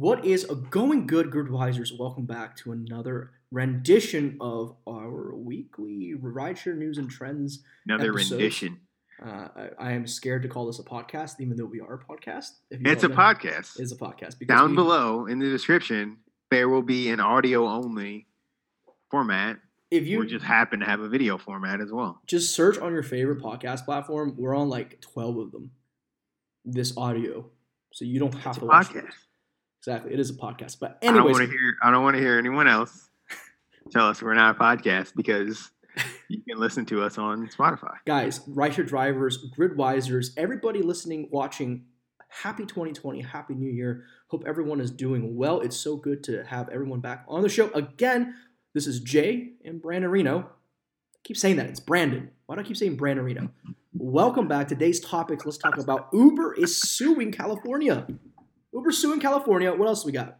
What 0.00 0.24
is 0.24 0.44
a 0.44 0.54
going 0.54 1.06
good, 1.06 1.30
Gridwisers? 1.30 1.90
Welcome 1.98 2.24
back 2.24 2.56
to 2.56 2.72
another 2.72 3.32
rendition 3.50 4.38
of 4.40 4.74
our 4.88 5.34
weekly 5.36 6.14
rideshare 6.18 6.74
news 6.74 6.96
and 6.96 7.10
trends. 7.10 7.62
Another 7.86 8.12
episodes. 8.12 8.30
rendition. 8.30 8.80
Uh, 9.22 9.48
I, 9.54 9.68
I 9.78 9.92
am 9.92 10.06
scared 10.06 10.40
to 10.44 10.48
call 10.48 10.64
this 10.68 10.78
a 10.78 10.84
podcast, 10.84 11.38
even 11.40 11.54
though 11.58 11.66
we 11.66 11.80
are 11.82 11.96
a 11.96 11.98
podcast. 11.98 12.46
It's 12.70 13.04
a 13.04 13.08
know, 13.08 13.14
podcast. 13.14 13.78
It 13.78 13.82
is 13.82 13.92
a 13.92 13.96
podcast. 13.96 14.38
Because 14.38 14.46
Down 14.58 14.70
we- 14.70 14.76
below 14.76 15.26
in 15.26 15.38
the 15.38 15.50
description, 15.50 16.16
there 16.50 16.70
will 16.70 16.80
be 16.80 17.10
an 17.10 17.20
audio 17.20 17.68
only 17.68 18.26
format. 19.10 19.58
If 19.90 20.06
you 20.06 20.20
we 20.20 20.28
just 20.28 20.46
happen 20.46 20.80
to 20.80 20.86
have 20.86 21.00
a 21.00 21.10
video 21.10 21.36
format 21.36 21.82
as 21.82 21.92
well. 21.92 22.22
just 22.26 22.54
search 22.54 22.78
on 22.78 22.94
your 22.94 23.02
favorite 23.02 23.42
podcast 23.42 23.84
platform, 23.84 24.34
we're 24.38 24.56
on 24.56 24.70
like 24.70 25.02
twelve 25.02 25.36
of 25.36 25.52
them. 25.52 25.72
This 26.64 26.96
audio, 26.96 27.50
so 27.92 28.06
you 28.06 28.18
don't 28.18 28.32
have 28.32 28.56
It's 28.56 28.56
a 28.56 28.60
to 28.60 28.66
watch 28.66 28.94
it. 28.94 29.04
Exactly, 29.80 30.12
it 30.12 30.20
is 30.20 30.30
a 30.30 30.34
podcast. 30.34 30.78
But 30.78 30.98
I 31.02 31.06
don't 31.06 31.24
want 31.24 31.38
to 31.38 31.46
hear. 31.46 31.74
I 31.82 31.90
don't 31.90 32.02
want 32.02 32.16
to 32.16 32.20
hear 32.22 32.38
anyone 32.38 32.68
else 32.68 33.10
tell 33.90 34.08
us 34.08 34.22
we're 34.22 34.34
not 34.34 34.56
a 34.56 34.58
podcast 34.58 35.12
because 35.14 35.70
you 36.28 36.42
can 36.48 36.58
listen 36.58 36.84
to 36.86 37.02
us 37.02 37.18
on 37.18 37.48
Spotify. 37.48 37.94
guys, 38.06 38.40
Rideshare 38.40 38.86
drivers, 38.86 39.44
Gridwisers, 39.56 40.30
everybody 40.36 40.82
listening, 40.82 41.28
watching, 41.30 41.86
happy 42.28 42.64
2020, 42.64 43.22
happy 43.22 43.54
new 43.54 43.70
year. 43.70 44.04
Hope 44.28 44.44
everyone 44.46 44.80
is 44.80 44.90
doing 44.90 45.36
well. 45.36 45.60
It's 45.60 45.76
so 45.76 45.96
good 45.96 46.22
to 46.24 46.44
have 46.44 46.68
everyone 46.68 47.00
back 47.00 47.24
on 47.28 47.42
the 47.42 47.48
show 47.48 47.70
again. 47.72 48.34
This 48.74 48.86
is 48.86 49.00
Jay 49.00 49.54
and 49.64 49.82
Brandon 49.82 50.10
Reno. 50.10 50.40
I 50.40 51.18
keep 51.24 51.36
saying 51.36 51.56
that. 51.56 51.66
It's 51.66 51.80
Brandon. 51.80 52.30
Why 52.46 52.54
do 52.54 52.60
I 52.60 52.64
keep 52.64 52.76
saying 52.76 52.96
Brandon 52.96 53.24
Reno? 53.24 53.50
Welcome 53.92 54.46
back. 54.46 54.68
Today's 54.68 55.00
topics. 55.00 55.44
Let's 55.44 55.58
talk 55.58 55.76
about 55.76 56.08
Uber 56.12 56.54
is 56.54 56.80
suing 56.80 57.32
California. 57.32 58.06
Uber 58.72 58.92
suing 58.92 59.20
California. 59.20 59.72
What 59.72 59.88
else 59.88 60.04
we 60.04 60.12
got? 60.12 60.38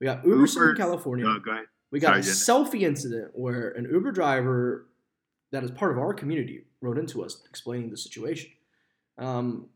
We 0.00 0.04
got 0.06 0.24
Uber, 0.24 0.46
suing 0.46 0.68
Uber- 0.68 0.76
California. 0.76 1.26
Oh, 1.26 1.38
go 1.38 1.52
ahead. 1.52 1.64
We 1.90 2.00
got 2.00 2.24
Sorry, 2.24 2.60
a 2.60 2.64
selfie 2.64 2.82
incident 2.82 3.30
where 3.34 3.70
an 3.70 3.88
Uber 3.90 4.10
driver 4.12 4.88
that 5.52 5.62
is 5.62 5.70
part 5.70 5.92
of 5.92 5.98
our 5.98 6.12
community 6.12 6.64
wrote 6.80 6.98
into 6.98 7.22
us 7.22 7.42
explaining 7.48 7.90
the 7.90 7.96
situation. 7.96 8.50
Um, 9.16 9.68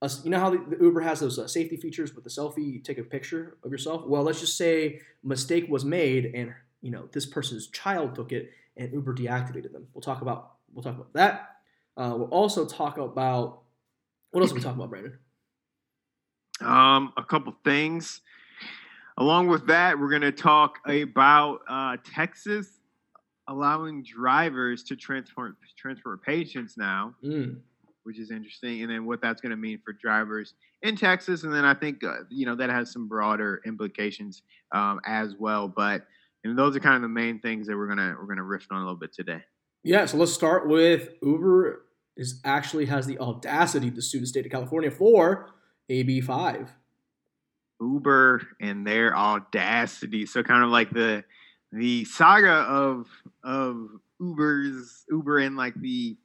us, 0.00 0.24
you 0.24 0.30
know 0.30 0.38
how 0.38 0.50
the, 0.50 0.58
the 0.76 0.76
Uber 0.82 1.00
has 1.00 1.20
those 1.20 1.38
uh, 1.38 1.48
safety 1.48 1.76
features 1.76 2.14
with 2.14 2.22
the 2.22 2.30
selfie, 2.30 2.74
you 2.74 2.78
take 2.80 2.98
a 2.98 3.02
picture 3.02 3.56
of 3.64 3.72
yourself. 3.72 4.06
Well, 4.06 4.22
let's 4.22 4.40
just 4.40 4.56
say 4.56 5.00
mistake 5.24 5.66
was 5.68 5.84
made, 5.84 6.26
and 6.34 6.52
you 6.82 6.90
know 6.90 7.08
this 7.12 7.26
person's 7.26 7.68
child 7.68 8.14
took 8.14 8.30
it, 8.30 8.50
and 8.76 8.92
Uber 8.92 9.14
deactivated 9.14 9.72
them. 9.72 9.88
We'll 9.94 10.02
talk 10.02 10.22
about 10.22 10.52
we'll 10.72 10.84
talk 10.84 10.94
about 10.94 11.12
that. 11.14 11.56
Uh, 11.96 12.14
we'll 12.16 12.28
also 12.28 12.66
talk 12.66 12.98
about 12.98 13.62
what 14.30 14.42
else 14.42 14.52
are 14.52 14.54
we 14.54 14.60
talking 14.60 14.78
about, 14.78 14.90
Brandon? 14.90 15.18
Um, 16.60 17.12
a 17.16 17.22
couple 17.22 17.54
things. 17.64 18.20
Along 19.18 19.46
with 19.46 19.66
that, 19.66 19.98
we're 19.98 20.10
going 20.10 20.22
to 20.22 20.32
talk 20.32 20.78
about 20.86 21.60
uh, 21.68 21.96
Texas 22.04 22.68
allowing 23.48 24.02
drivers 24.02 24.82
to 24.84 24.96
transport 24.96 25.54
transport 25.78 26.22
patients 26.22 26.76
now, 26.76 27.14
Mm, 27.24 27.60
which 28.02 28.18
is 28.18 28.30
interesting, 28.30 28.82
and 28.82 28.90
then 28.90 29.06
what 29.06 29.20
that's 29.22 29.40
going 29.40 29.50
to 29.50 29.56
mean 29.56 29.80
for 29.84 29.92
drivers 29.92 30.54
in 30.82 30.96
Texas, 30.96 31.44
and 31.44 31.52
then 31.54 31.64
I 31.64 31.74
think 31.74 32.04
uh, 32.04 32.24
you 32.28 32.44
know 32.46 32.54
that 32.56 32.70
has 32.70 32.92
some 32.92 33.08
broader 33.08 33.62
implications 33.66 34.42
um, 34.72 35.00
as 35.06 35.34
well. 35.38 35.68
But 35.68 36.06
and 36.44 36.58
those 36.58 36.76
are 36.76 36.80
kind 36.80 36.96
of 36.96 37.02
the 37.02 37.08
main 37.08 37.40
things 37.40 37.66
that 37.68 37.76
we're 37.76 37.88
gonna 37.88 38.16
we're 38.20 38.26
gonna 38.26 38.42
riff 38.42 38.66
on 38.70 38.78
a 38.78 38.80
little 38.80 38.98
bit 38.98 39.12
today. 39.12 39.42
Yeah, 39.82 40.06
so 40.06 40.16
let's 40.16 40.32
start 40.32 40.68
with 40.68 41.10
Uber 41.22 41.82
is 42.16 42.40
actually 42.44 42.86
has 42.86 43.06
the 43.06 43.18
audacity 43.18 43.90
to 43.90 44.02
sue 44.02 44.20
the 44.20 44.26
state 44.26 44.46
of 44.46 44.52
California 44.52 44.90
for 44.90 45.50
AB5. 45.90 46.68
Uber 47.80 48.42
and 48.60 48.86
their 48.86 49.16
audacity. 49.16 50.26
So 50.26 50.42
kind 50.42 50.64
of 50.64 50.70
like 50.70 50.90
the 50.90 51.24
the 51.72 52.04
saga 52.04 52.50
of 52.52 53.06
of 53.44 53.88
Uber's 54.20 55.04
Uber 55.10 55.38
and 55.38 55.56
like 55.56 55.74
the 55.74 56.16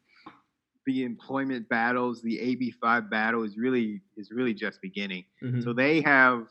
the 0.88 1.04
employment 1.04 1.70
battles, 1.70 2.22
the 2.22 2.38
AB5 2.38 3.10
battle 3.10 3.44
is 3.44 3.58
really 3.58 4.02
is 4.18 4.32
really 4.32 4.54
just 4.54 4.82
beginning. 4.82 5.26
Mhm. 5.44 5.64
So 5.64 5.74
they 5.74 6.02
have 6.02 6.48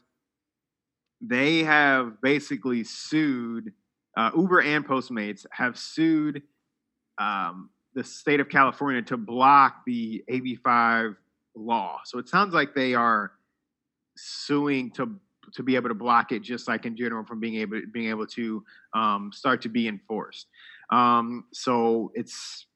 they 1.20 1.64
have 1.64 2.20
basically 2.20 2.84
sued 2.84 3.72
uh, 4.16 4.30
Uber 4.36 4.60
and 4.60 4.86
Postmates 4.86 5.46
have 5.50 5.78
sued 5.78 6.42
um, 7.18 7.70
the 7.94 8.04
state 8.04 8.40
of 8.40 8.48
California 8.48 9.02
to 9.02 9.16
block 9.16 9.84
the 9.86 10.24
AB5 10.30 11.16
law. 11.54 12.00
So 12.04 12.18
it 12.18 12.28
sounds 12.28 12.54
like 12.54 12.74
they 12.74 12.94
are 12.94 13.32
suing 14.16 14.90
to 14.92 15.16
to 15.54 15.62
be 15.62 15.74
able 15.74 15.88
to 15.88 15.94
block 15.94 16.32
it, 16.32 16.42
just 16.42 16.68
like 16.68 16.86
in 16.86 16.96
general 16.96 17.24
from 17.24 17.40
being 17.40 17.56
able 17.56 17.80
being 17.92 18.08
able 18.10 18.26
to 18.26 18.64
um, 18.94 19.30
start 19.32 19.62
to 19.62 19.68
be 19.68 19.88
enforced. 19.88 20.46
Um, 20.92 21.44
so 21.52 22.12
it's 22.14 22.66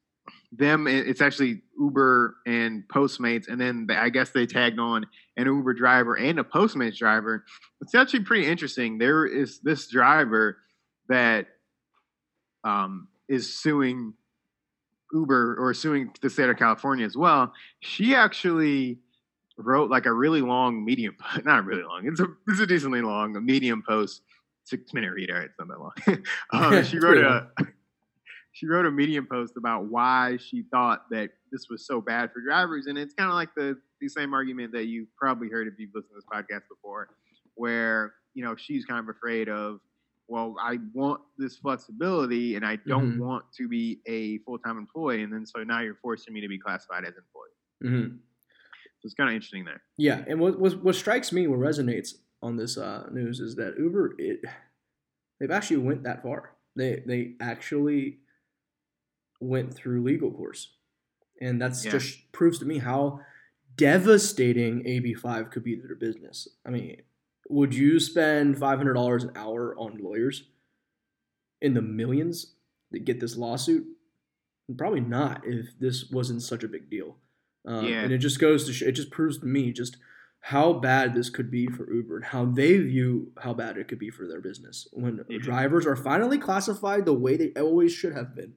them. 0.53 0.87
It's 0.87 1.21
actually 1.21 1.62
Uber 1.79 2.37
and 2.47 2.85
Postmates, 2.89 3.49
and 3.49 3.61
then 3.61 3.89
I 3.91 4.09
guess 4.09 4.31
they 4.31 4.47
tagged 4.47 4.79
on 4.79 5.06
an 5.37 5.47
Uber 5.47 5.75
driver 5.75 6.15
and 6.17 6.39
a 6.39 6.45
Postmates 6.45 6.97
driver. 6.97 7.45
It's 7.81 7.95
actually 7.95 8.21
pretty 8.21 8.47
interesting. 8.47 8.99
There 8.99 9.27
is 9.27 9.61
this 9.61 9.89
driver 9.89 10.59
that 11.09 11.47
um, 12.65 13.09
is 13.29 13.59
suing 13.59 14.15
Uber 15.14 15.56
or 15.58 15.72
suing 15.72 16.10
the 16.20 16.28
state 16.28 16.50
of 16.50 16.56
California 16.58 17.06
as 17.06 17.16
well. 17.16 17.52
She 17.80 18.14
actually 18.14 18.98
wrote 19.56 19.91
like 19.91 20.06
a 20.06 20.12
really 20.12 20.42
long 20.42 20.84
medium, 20.84 21.16
not 21.44 21.64
really 21.64 21.82
long. 21.82 22.06
It's 22.06 22.20
a 22.20 22.26
it's 22.48 22.60
a 22.60 22.66
decently 22.66 23.00
long 23.00 23.36
a 23.36 23.41
medium 23.41 23.82
post, 23.86 24.22
six 24.64 24.92
minute 24.92 25.12
read. 25.12 25.30
All 25.30 25.38
right, 25.38 25.44
it's 25.44 25.58
not 25.58 25.69
that 25.69 25.80
long. 25.80 26.25
um, 26.78 26.84
she 26.84 26.98
wrote 27.02 27.19
a 27.19 27.48
she 28.52 28.66
wrote 28.66 28.86
a 28.86 28.91
medium 28.91 29.26
post 29.30 29.54
about 29.56 29.86
why 29.86 30.38
she 30.38 30.64
thought 30.70 31.08
that 31.10 31.31
this 31.50 31.69
was 31.69 31.86
so 31.86 32.00
bad 32.00 32.32
for 32.32 32.41
drivers, 32.41 32.86
and 32.86 32.98
it's 32.98 33.14
kind 33.14 33.31
of 33.31 33.34
like 33.34 33.54
the 33.54 33.78
the 34.00 34.08
same 34.08 34.34
argument 34.34 34.72
that 34.72 34.86
you've 34.86 35.14
probably 35.16 35.48
heard 35.48 35.69
if 35.69 35.75
you've 35.78 35.91
listened 35.94 36.10
to 36.10 36.16
this 36.16 36.25
podcast 36.25 36.69
before, 36.69 37.08
where 37.54 38.14
you 38.34 38.44
know 38.44 38.56
she's 38.56 38.84
kind 38.84 39.00
of 39.00 39.14
afraid 39.14 39.48
of. 39.48 39.81
Well, 40.27 40.57
I 40.61 40.79
want 40.93 41.21
this 41.37 41.59
flexibility, 41.59 42.57
and 42.57 42.65
I 42.65 42.77
don't 42.77 43.17
Mhm. 43.17 43.19
want 43.19 43.45
to 43.59 43.69
be 43.69 44.01
a 44.07 44.39
full 44.39 44.59
time 44.59 44.79
employee, 44.79 45.23
and 45.23 45.33
then 45.33 45.45
so 45.47 45.62
now 45.65 45.81
you're 45.81 45.97
forcing 45.97 46.33
me 46.33 46.41
to 46.41 46.49
be 46.49 46.59
classified 46.59 47.05
as 47.05 47.15
employee. 47.17 47.51
Mhm. 47.83 48.19
So 49.01 49.07
it's 49.07 49.15
kind 49.15 49.29
of 49.29 49.35
interesting 49.35 49.65
there. 49.65 49.83
Yeah, 49.99 50.25
and 50.27 50.41
what, 50.41 50.59
what 50.59 50.83
what 50.83 50.95
strikes 50.95 51.33
me, 51.33 51.47
what 51.47 51.59
resonates 51.59 52.15
on 52.43 52.57
this 52.57 52.79
uh, 52.79 53.09
news 53.12 53.41
is 53.41 53.55
that 53.57 53.79
Uber, 53.79 54.15
it, 54.19 54.41
they've 55.39 55.51
actually 55.51 55.79
went 55.79 56.03
that 56.05 56.23
far. 56.23 56.56
They 56.77 57.03
they 57.06 57.37
actually 57.41 58.21
went 59.41 59.75
through 59.75 60.03
legal 60.03 60.31
course, 60.33 60.77
and 61.41 61.61
that's 61.61 61.85
Yeah. 61.85 61.93
just 61.93 62.33
proves 62.33 62.59
to 62.61 62.65
me 62.65 62.79
how 62.79 63.21
devastating 63.77 64.83
AB5 64.87 65.51
could 65.51 65.65
be 65.65 65.77
to 65.77 65.83
their 65.87 65.97
business. 65.97 66.49
I 66.65 66.71
mean, 66.71 67.03
would 67.49 67.75
you 67.75 68.00
spend 68.00 68.59
five 68.59 68.78
hundred 68.78 68.94
dollars 68.94 69.25
an 69.25 69.32
hour 69.37 69.75
on 69.78 69.99
lawyers 69.99 70.44
in 71.60 71.75
the 71.75 71.82
millions 71.82 72.55
to 72.93 72.99
get 72.99 73.21
this 73.21 73.37
lawsuit? 73.37 73.87
Probably 74.77 75.00
not 75.00 75.43
if 75.47 75.78
this 75.78 76.10
wasn't 76.10 76.43
such 76.43 76.65
a 76.65 76.69
big 76.69 76.88
deal. 76.91 77.16
Um, 77.66 77.84
Yeah. 77.84 78.03
And 78.03 78.12
it 78.12 78.19
just 78.19 78.38
goes 78.41 78.65
to 78.66 78.72
sh- 78.72 78.82
it 78.82 78.93
just 78.93 79.10
proves 79.10 79.38
to 79.38 79.47
me 79.47 79.72
just 79.72 79.97
how 80.41 80.75
bad 80.75 81.15
this 81.15 81.31
could 81.31 81.50
be 81.50 81.66
for 81.66 81.91
Uber 81.91 82.16
and 82.16 82.25
how 82.27 82.44
they 82.44 82.78
view 82.78 83.32
how 83.38 83.55
bad 83.55 83.78
it 83.78 83.88
could 83.88 83.99
be 83.99 84.11
for 84.11 84.26
their 84.28 84.41
business 84.41 84.87
when 84.93 85.25
Yeah. 85.28 85.38
drivers 85.38 85.87
are 85.87 85.97
finally 85.97 86.38
classified 86.38 87.05
the 87.06 87.15
way 87.15 87.37
they 87.37 87.53
always 87.53 87.93
should 87.93 88.12
have 88.15 88.34
been, 88.34 88.55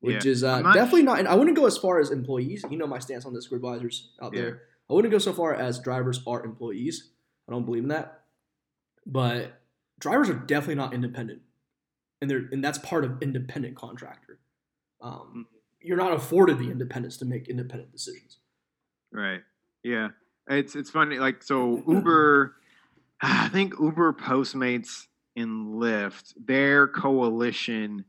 which 0.00 0.24
Yeah. 0.24 0.30
is 0.32 0.42
uh, 0.44 0.60
not 0.60 0.74
definitely 0.74 1.02
not. 1.04 1.18
And 1.20 1.28
I 1.28 1.34
wouldn't 1.36 1.56
go 1.56 1.66
as 1.66 1.78
far 1.78 2.00
as 2.00 2.10
employees. 2.10 2.64
You 2.70 2.76
know 2.78 2.86
my 2.88 2.98
stance 2.98 3.24
on 3.24 3.32
this, 3.34 3.50
advisors 3.52 4.12
out 4.20 4.34
Yeah. 4.34 4.40
there. 4.42 4.62
I 4.90 4.94
wouldn't 4.94 5.12
go 5.12 5.18
so 5.18 5.32
far 5.32 5.54
as 5.54 5.78
drivers 5.80 6.20
are 6.26 6.44
employees. 6.44 7.10
I 7.48 7.52
don't 7.52 7.64
believe 7.64 7.84
in 7.84 7.88
that. 7.88 8.24
But 9.06 9.60
drivers 9.98 10.28
are 10.28 10.34
definitely 10.34 10.74
not 10.76 10.92
independent, 10.92 11.40
and 12.20 12.30
they're 12.30 12.48
and 12.52 12.62
that's 12.62 12.78
part 12.78 13.04
of 13.04 13.22
independent 13.22 13.76
contractor. 13.76 14.38
Um, 15.00 15.46
you're 15.80 15.96
not 15.96 16.12
afforded 16.12 16.58
the 16.58 16.70
independence 16.70 17.16
to 17.18 17.24
make 17.24 17.48
independent 17.48 17.92
decisions. 17.92 18.38
Right. 19.12 19.40
Yeah. 19.82 20.08
It's 20.48 20.76
it's 20.76 20.90
funny. 20.90 21.18
Like 21.18 21.42
so, 21.42 21.82
Uber. 21.86 22.54
I 23.20 23.48
think 23.48 23.74
Uber, 23.80 24.12
Postmates, 24.12 25.06
and 25.34 25.74
Lyft, 25.74 26.34
their 26.36 26.86
coalition, 26.86 28.04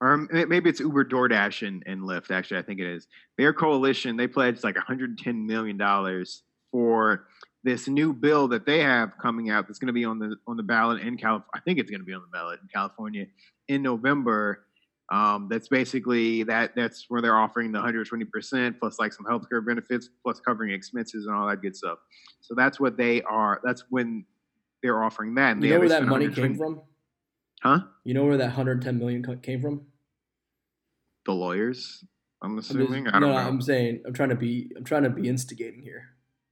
or 0.00 0.16
maybe 0.16 0.68
it's 0.68 0.80
Uber, 0.80 1.04
DoorDash, 1.04 1.66
and, 1.66 1.84
and 1.86 2.02
Lyft. 2.02 2.32
Actually, 2.32 2.58
I 2.58 2.62
think 2.62 2.80
it 2.80 2.86
is. 2.86 3.06
Their 3.38 3.52
coalition. 3.52 4.16
They 4.16 4.26
pledged 4.26 4.64
like 4.64 4.74
110 4.74 5.46
million 5.46 5.76
dollars 5.76 6.42
for 6.72 7.26
this 7.62 7.88
new 7.88 8.12
bill 8.12 8.48
that 8.48 8.64
they 8.66 8.80
have 8.80 9.12
coming 9.20 9.50
out. 9.50 9.66
That's 9.66 9.78
going 9.78 9.88
to 9.88 9.92
be 9.92 10.04
on 10.04 10.18
the 10.18 10.36
on 10.46 10.56
the 10.56 10.62
ballot 10.62 11.02
in 11.02 11.16
California. 11.16 11.46
I 11.54 11.60
think 11.60 11.78
it's 11.78 11.90
going 11.90 12.00
to 12.00 12.06
be 12.06 12.14
on 12.14 12.22
the 12.22 12.28
ballot 12.36 12.60
in 12.62 12.68
California 12.68 13.26
in 13.68 13.82
November. 13.82 14.64
Um, 15.12 15.48
that's 15.50 15.68
basically 15.68 16.44
that. 16.44 16.76
That's 16.76 17.06
where 17.08 17.20
they're 17.20 17.36
offering 17.36 17.72
the 17.72 17.78
120 17.78 18.24
percent 18.26 18.78
plus 18.78 18.98
like 18.98 19.12
some 19.12 19.26
healthcare 19.26 19.64
benefits 19.64 20.08
plus 20.22 20.40
covering 20.40 20.72
expenses 20.72 21.26
and 21.26 21.34
all 21.34 21.48
that 21.48 21.60
good 21.62 21.76
stuff. 21.76 21.98
So 22.40 22.54
that's 22.56 22.78
what 22.80 22.96
they 22.96 23.20
are. 23.22 23.60
That's 23.64 23.84
when 23.90 24.24
they're 24.82 25.02
offering 25.02 25.34
that. 25.34 25.52
And 25.56 25.64
You 25.64 25.70
know 25.70 25.78
where 25.80 25.88
that 25.90 26.06
money 26.06 26.28
came 26.28 26.56
from? 26.56 26.80
Huh? 27.62 27.80
You 28.04 28.14
know 28.14 28.24
where 28.24 28.38
that 28.38 28.46
110 28.46 28.98
million 28.98 29.40
came 29.42 29.60
from? 29.60 29.82
The 31.26 31.32
lawyers. 31.32 32.04
I'm 32.42 32.52
I'm 32.52 32.56
just- 32.58 32.70
assuming. 32.70 33.06
I 33.08 33.18
no, 33.18 33.28
know. 33.32 33.36
I'm 33.36 33.60
saying 33.60 34.02
I'm 34.06 34.14
trying 34.14 34.30
to 34.30 34.36
be 34.36 34.70
I'm 34.76 34.84
trying 34.84 35.02
to 35.02 35.10
be 35.10 35.28
instigating 35.28 35.82
here. 35.82 36.04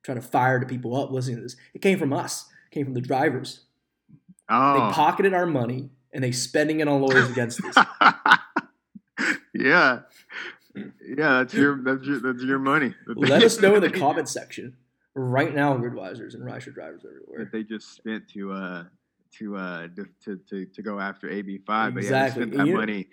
Trying 0.08 0.22
to 0.22 0.26
fire 0.26 0.58
the 0.58 0.64
people 0.64 0.96
up 0.96 1.10
listening 1.10 1.36
to 1.36 1.42
this. 1.42 1.54
It 1.74 1.82
came 1.82 1.98
from 1.98 2.14
us. 2.14 2.46
It 2.72 2.74
came 2.74 2.86
from 2.86 2.94
the 2.94 3.00
drivers. 3.02 3.66
oh. 4.48 4.72
They 4.72 4.94
pocketed 4.94 5.34
our 5.34 5.44
money 5.44 5.90
and 6.14 6.24
they 6.24 6.32
spending 6.32 6.80
it 6.80 6.88
on 6.88 7.02
lawyers 7.02 7.28
against 7.28 7.60
us. 7.62 7.76
yeah. 9.52 9.98
Yeah, 10.74 11.38
that's 11.40 11.52
your 11.52 11.82
that's 11.82 12.06
your 12.06 12.20
that's 12.20 12.42
your 12.42 12.58
money. 12.58 12.94
Let 13.06 13.42
us 13.42 13.60
know 13.60 13.74
in 13.74 13.82
the 13.82 13.90
comment 13.90 14.30
section 14.30 14.78
right 15.14 15.54
now, 15.54 15.76
Gridwisers 15.76 16.32
and 16.32 16.42
Rideshare 16.42 16.72
drivers 16.72 17.04
everywhere. 17.04 17.40
that 17.40 17.52
they 17.52 17.62
just 17.62 17.94
spent 17.94 18.28
to 18.30 18.52
uh 18.52 18.84
to 19.40 19.56
uh 19.58 19.88
to 20.24 20.38
to 20.48 20.64
to, 20.64 20.82
go 20.82 20.98
after 20.98 21.28
AB 21.28 21.58
five. 21.66 21.92
But 21.92 22.04
yeah, 22.04 22.24
Exactly. 22.24 22.44
they 22.46 22.50
spent 22.52 22.56
that 22.56 22.66
you- 22.66 22.76
money. 22.78 23.08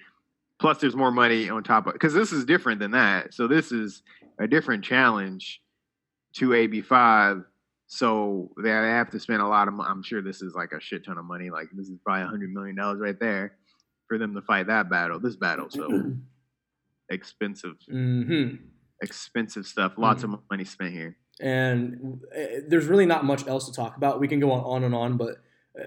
Plus, 0.61 0.77
there's 0.77 0.95
more 0.95 1.11
money 1.11 1.49
on 1.49 1.61
top 1.61 1.87
of 1.87 1.91
because 1.93 2.13
this 2.13 2.31
is 2.31 2.45
different 2.45 2.79
than 2.79 2.91
that. 2.91 3.33
So 3.33 3.49
this 3.49 3.73
is 3.73 4.01
a 4.39 4.47
different 4.47 4.85
challenge 4.85 5.59
to 6.37 6.53
AB 6.53 6.81
five. 6.81 7.43
So 7.87 8.51
they 8.61 8.69
have 8.69 9.11
to 9.11 9.19
spend 9.19 9.41
a 9.41 9.47
lot 9.47 9.67
of. 9.67 9.79
I'm 9.79 10.01
sure 10.03 10.21
this 10.21 10.41
is 10.41 10.53
like 10.55 10.71
a 10.71 10.79
shit 10.81 11.05
ton 11.05 11.17
of 11.17 11.25
money. 11.25 11.49
Like 11.49 11.67
this 11.73 11.87
is 11.87 11.97
probably 12.03 12.23
a 12.23 12.27
hundred 12.27 12.51
million 12.51 12.75
dollars 12.75 12.99
right 12.99 13.19
there 13.19 13.57
for 14.07 14.17
them 14.17 14.33
to 14.35 14.41
fight 14.41 14.67
that 14.67 14.89
battle. 14.89 15.19
This 15.19 15.35
battle. 15.35 15.69
So 15.69 16.13
expensive, 17.09 17.75
hmm 17.89 18.55
expensive 19.01 19.65
stuff. 19.65 19.93
Lots 19.97 20.23
Mm-hmm. 20.23 20.33
of 20.35 20.39
money 20.49 20.63
spent 20.63 20.93
here. 20.93 21.17
And 21.41 22.21
uh, 22.35 22.61
there's 22.67 22.85
really 22.85 23.05
not 23.05 23.25
much 23.25 23.45
else 23.45 23.65
to 23.69 23.73
talk 23.75 23.97
about. 23.97 24.21
We 24.21 24.27
can 24.29 24.39
go 24.39 24.51
on, 24.53 24.63
on 24.63 24.83
and 24.85 24.95
on, 24.95 25.17
but 25.17 25.35
uh, 25.79 25.83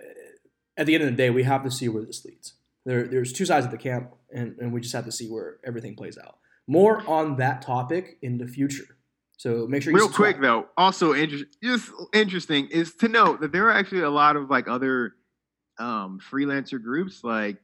at 0.77 0.85
the 0.87 0.95
end 0.95 1.05
of 1.05 1.11
the 1.11 1.17
day, 1.17 1.31
we 1.31 1.43
have 1.45 1.65
to 1.65 1.71
see 1.71 1.89
where 1.89 2.05
this 2.05 2.23
leads. 2.25 2.55
There, 2.85 3.09
there's 3.09 3.33
two 3.33 3.47
sides 3.47 3.65
of 3.65 3.73
the 3.73 3.79
camp, 3.79 4.15
and, 4.31 4.57
and 4.61 4.73
we 4.75 4.83
just 4.83 4.95
have 4.95 5.07
to 5.07 5.11
see 5.13 5.27
where 5.27 5.57
everything 5.65 5.97
plays 5.97 6.19
out. 6.19 6.37
More 6.67 7.03
on 7.09 7.37
that 7.39 7.63
topic 7.63 8.19
in 8.21 8.37
the 8.37 8.47
future. 8.47 8.85
So 9.39 9.69
make 9.69 9.83
sure 9.83 9.93
you 9.93 9.97
Real 9.97 10.07
subscribe. 10.09 10.35
quick 10.35 10.43
though, 10.43 10.67
also 10.77 11.13
inter- 11.13 11.47
just 11.63 11.91
interesting 12.13 12.67
is 12.69 12.95
to 12.97 13.09
note 13.09 13.41
that 13.41 13.53
there 13.53 13.67
are 13.69 13.73
actually 13.73 14.03
a 14.03 14.11
lot 14.11 14.37
of 14.37 14.51
like 14.51 14.69
other 14.69 15.15
um, 15.79 16.21
freelancer 16.21 16.83
groups 16.83 17.23
like 17.23 17.59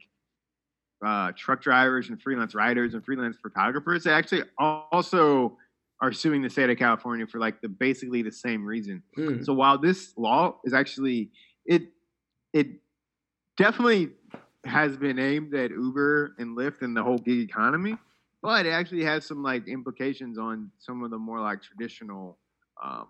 uh, 1.05 1.33
truck 1.35 1.61
drivers 1.61 2.07
and 2.07 2.21
freelance 2.21 2.55
riders 2.55 2.93
and 2.93 3.03
freelance 3.03 3.37
photographers 3.37 4.05
that 4.05 4.13
actually 4.13 4.43
also 4.57 5.57
are 6.01 6.13
suing 6.13 6.41
the 6.41 6.49
state 6.49 6.69
of 6.69 6.77
California 6.77 7.27
for 7.27 7.39
like 7.39 7.59
the 7.61 7.67
basically 7.67 8.21
the 8.21 8.31
same 8.31 8.65
reason. 8.65 9.03
Mm. 9.17 9.45
So 9.45 9.53
while 9.53 9.77
this 9.77 10.13
law 10.17 10.55
is 10.63 10.73
actually 10.73 11.29
it 11.65 11.83
it 12.53 12.67
definitely 13.57 14.11
has 14.63 14.95
been 14.95 15.19
aimed 15.19 15.53
at 15.53 15.71
Uber 15.71 16.35
and 16.39 16.57
Lyft 16.57 16.81
and 16.81 16.95
the 16.95 17.03
whole 17.03 17.17
gig 17.17 17.39
economy, 17.39 17.97
but 18.41 18.65
it 18.65 18.69
actually 18.71 19.03
has 19.03 19.25
some 19.25 19.41
like 19.43 19.67
implications 19.67 20.37
on 20.37 20.71
some 20.77 21.03
of 21.03 21.11
the 21.11 21.17
more 21.17 21.39
like 21.39 21.61
traditional 21.61 22.37
um, 22.83 23.07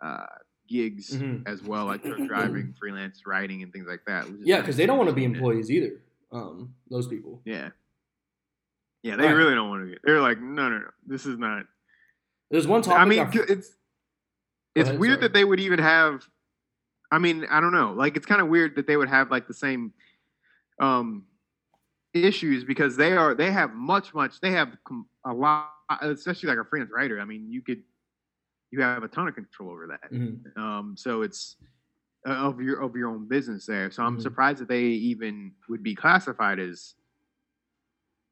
uh, 0.00 0.26
gigs 0.68 1.16
Mhm. 1.16 1.46
as 1.46 1.62
well, 1.62 1.86
like 1.86 2.02
truck 2.02 2.26
driving, 2.26 2.74
freelance 2.78 3.22
writing, 3.26 3.62
and 3.62 3.72
things 3.72 3.86
like 3.86 4.04
that. 4.06 4.26
Yeah, 4.42 4.60
because 4.60 4.76
they 4.76 4.86
don't 4.86 4.98
want 4.98 5.08
to 5.10 5.14
be 5.14 5.24
employees 5.24 5.70
either. 5.70 6.00
Um, 6.32 6.74
those 6.90 7.06
people. 7.06 7.40
Yeah. 7.44 7.70
Yeah, 9.02 9.16
they 9.16 9.26
Right. 9.26 9.32
really 9.32 9.54
don't 9.54 9.68
want 9.70 9.84
to 9.86 9.92
be. 9.92 9.98
They're 10.04 10.20
like, 10.20 10.40
no, 10.40 10.68
no, 10.68 10.78
no, 10.78 10.90
this 11.06 11.24
is 11.24 11.38
not. 11.38 11.64
There's 12.50 12.66
one 12.66 12.82
topic. 12.82 13.00
I 13.00 13.04
mean, 13.04 13.20
I've- 13.20 13.38
it's 13.38 13.76
it's 14.74 14.88
ahead, 14.88 15.00
weird 15.00 15.14
sorry. 15.14 15.22
that 15.22 15.32
they 15.34 15.44
would 15.44 15.60
even 15.60 15.78
have. 15.78 16.28
I 17.10 17.18
mean, 17.18 17.46
I 17.50 17.60
don't 17.60 17.72
know. 17.72 17.92
Like, 17.92 18.16
it's 18.16 18.26
kind 18.26 18.40
of 18.40 18.48
weird 18.48 18.76
that 18.76 18.86
they 18.86 18.96
would 18.96 19.08
have 19.08 19.30
like 19.30 19.46
the 19.48 19.54
same 19.54 19.92
um 20.80 21.26
issues 22.14 22.64
because 22.64 22.96
they 22.96 23.12
are 23.12 23.34
they 23.34 23.50
have 23.50 23.74
much 23.74 24.14
much 24.14 24.40
they 24.40 24.50
have 24.52 24.76
a 25.26 25.32
lot, 25.32 25.70
especially 26.02 26.48
like 26.48 26.58
a 26.58 26.64
freelance 26.64 26.90
writer. 26.92 27.20
I 27.20 27.24
mean, 27.24 27.50
you 27.50 27.62
could 27.62 27.82
you 28.70 28.82
have 28.82 29.02
a 29.02 29.08
ton 29.08 29.28
of 29.28 29.34
control 29.34 29.70
over 29.70 29.88
that. 29.88 30.12
Mhm. 30.12 30.56
Um, 30.58 30.96
so 30.96 31.22
it's 31.22 31.56
uh, 32.26 32.32
of 32.32 32.60
your 32.60 32.80
of 32.82 32.96
your 32.96 33.08
own 33.10 33.28
business 33.28 33.66
there. 33.66 33.90
So 33.90 34.02
I'm 34.04 34.18
Mhm. 34.18 34.22
surprised 34.22 34.60
that 34.60 34.68
they 34.68 34.84
even 34.84 35.54
would 35.68 35.82
be 35.82 35.94
classified 35.94 36.58
as 36.60 36.94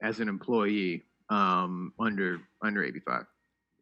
as 0.02 0.20
an 0.20 0.28
employee 0.28 1.04
um, 1.30 1.92
under 1.98 2.40
under 2.62 2.82
AB5. 2.84 3.26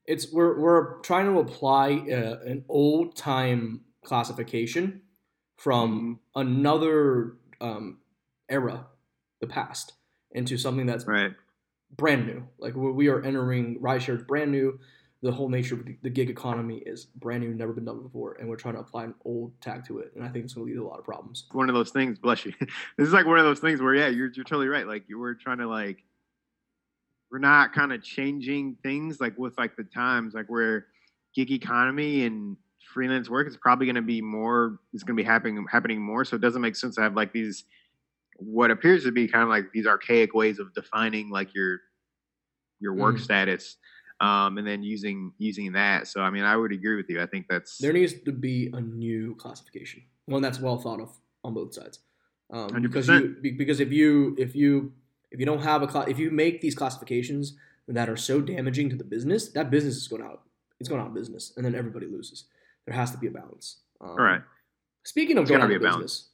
it's 0.06 0.32
we're 0.32 0.58
we're 0.60 1.00
trying 1.00 1.26
to 1.32 1.40
apply 1.40 1.92
uh, 2.10 2.40
an 2.44 2.64
old 2.68 3.16
time 3.16 3.84
classification 4.04 5.02
from 5.56 6.20
another 6.36 7.36
um, 7.60 8.00
era, 8.48 8.86
the 9.46 9.52
past, 9.52 9.92
into 10.32 10.56
something 10.56 10.86
that's 10.86 11.06
Right. 11.06 11.34
brand 11.96 12.26
new. 12.26 12.46
Like 12.58 12.74
we 12.74 12.90
we 12.92 13.08
are 13.08 13.22
entering 13.22 13.78
rideshare 13.80 14.16
is 14.16 14.22
brand 14.24 14.50
new. 14.50 14.78
The 15.22 15.32
whole 15.32 15.48
nature 15.48 15.74
of 15.74 15.86
the- 15.86 15.96
the 16.02 16.10
gig 16.10 16.28
economy 16.28 16.78
is 16.78 17.06
brand 17.06 17.42
new, 17.42 17.54
never 17.54 17.72
been 17.72 17.84
done 17.86 18.02
before, 18.02 18.34
and 18.34 18.48
we're 18.48 18.56
trying 18.56 18.74
to 18.74 18.80
apply 18.80 19.04
an 19.04 19.14
old 19.24 19.58
tag 19.62 19.84
to 19.86 19.98
it. 20.00 20.12
And 20.14 20.22
I 20.24 20.28
think 20.28 20.44
it's 20.44 20.52
going 20.54 20.66
to 20.66 20.70
lead 20.72 20.78
to 20.78 20.84
a 20.86 20.88
lot 20.88 20.98
of 20.98 21.04
problems. 21.06 21.46
One 21.52 21.68
of 21.70 21.74
those 21.74 21.90
things. 21.92 22.18
Bless 22.18 22.44
you. 22.44 22.52
this 22.98 23.06
is 23.08 23.12
like 23.12 23.24
one 23.26 23.38
of 23.38 23.44
those 23.44 23.60
things 23.60 23.80
where 23.80 23.94
yeah, 23.94 24.08
you're 24.08 24.30
you're 24.34 24.44
totally 24.44 24.68
right. 24.68 24.86
Like 24.86 25.04
you 25.08 25.18
were 25.18 25.34
trying 25.34 25.58
to 25.58 25.66
like 25.68 26.02
we're 27.30 27.38
not 27.38 27.72
kind 27.72 27.92
of 27.92 28.02
changing 28.02 28.76
things 28.82 29.20
like 29.20 29.36
with 29.38 29.56
like 29.58 29.76
the 29.76 29.84
times 29.84 30.34
like 30.34 30.46
where 30.46 30.86
gig 31.34 31.50
economy 31.50 32.24
and 32.24 32.56
freelance 32.92 33.28
work 33.28 33.48
is 33.48 33.56
probably 33.56 33.86
going 33.86 33.96
to 33.96 34.02
be 34.02 34.20
more 34.20 34.78
It's 34.92 35.02
going 35.02 35.16
to 35.16 35.20
be 35.22 35.26
happening 35.26 35.64
happening 35.70 36.00
more 36.00 36.24
so 36.24 36.36
it 36.36 36.42
doesn't 36.42 36.62
make 36.62 36.76
sense 36.76 36.94
to 36.96 37.00
have 37.00 37.14
like 37.16 37.32
these 37.32 37.64
what 38.36 38.70
appears 38.70 39.04
to 39.04 39.12
be 39.12 39.26
kind 39.28 39.42
of 39.42 39.48
like 39.48 39.70
these 39.72 39.86
archaic 39.86 40.34
ways 40.34 40.58
of 40.58 40.72
defining 40.74 41.30
like 41.30 41.54
your 41.54 41.80
your 42.80 42.94
work 42.94 43.16
Mhm. 43.16 43.20
status 43.20 43.76
um 44.20 44.58
and 44.58 44.66
then 44.66 44.82
using 44.82 45.32
using 45.38 45.72
that 45.72 46.06
so 46.06 46.20
i 46.20 46.30
mean 46.30 46.44
i 46.44 46.56
would 46.56 46.72
agree 46.72 46.96
with 46.96 47.08
you 47.08 47.20
i 47.20 47.26
think 47.26 47.46
that's 47.48 47.78
There 47.78 47.92
needs 47.92 48.12
to 48.22 48.32
be 48.32 48.70
a 48.72 48.80
new 48.80 49.34
classification, 49.36 50.02
one 50.26 50.42
that's 50.42 50.60
well 50.60 50.78
thought 50.78 51.00
of 51.00 51.10
on 51.42 51.54
both 51.54 51.74
sides. 51.74 51.98
Um, 52.50 52.80
because 52.82 53.08
100%. 53.08 53.42
you 53.42 53.52
because 53.56 53.80
if 53.80 53.90
you 53.92 54.34
if 54.38 54.54
you 54.54 54.92
if 55.30 55.40
you 55.40 55.46
don't 55.46 55.62
have 55.62 55.82
a 55.82 55.86
cla- 55.86 56.08
if 56.08 56.18
you 56.18 56.30
make 56.30 56.60
these 56.60 56.74
classifications 56.74 57.56
that 57.88 58.08
are 58.08 58.16
so 58.16 58.40
damaging 58.40 58.88
to 58.90 58.96
the 58.96 59.04
business, 59.04 59.48
that 59.52 59.70
business 59.70 59.96
is 59.96 60.06
going 60.08 60.22
out 60.22 60.42
it's 60.80 60.88
going 60.88 61.00
out 61.00 61.08
of 61.08 61.14
business, 61.14 61.52
and 61.56 61.64
then 61.64 61.74
everybody 61.74 62.06
loses. 62.06 62.44
There 62.86 62.94
has 62.94 63.10
to 63.12 63.18
be 63.18 63.26
a 63.28 63.30
balance. 63.30 63.80
Um, 64.00 64.10
all 64.10 64.16
right 64.16 64.42
Speaking 65.04 65.38
of 65.38 65.46
There's 65.46 65.58
going 65.58 65.70
out 65.70 65.74
of 65.74 65.82
business, 65.82 66.30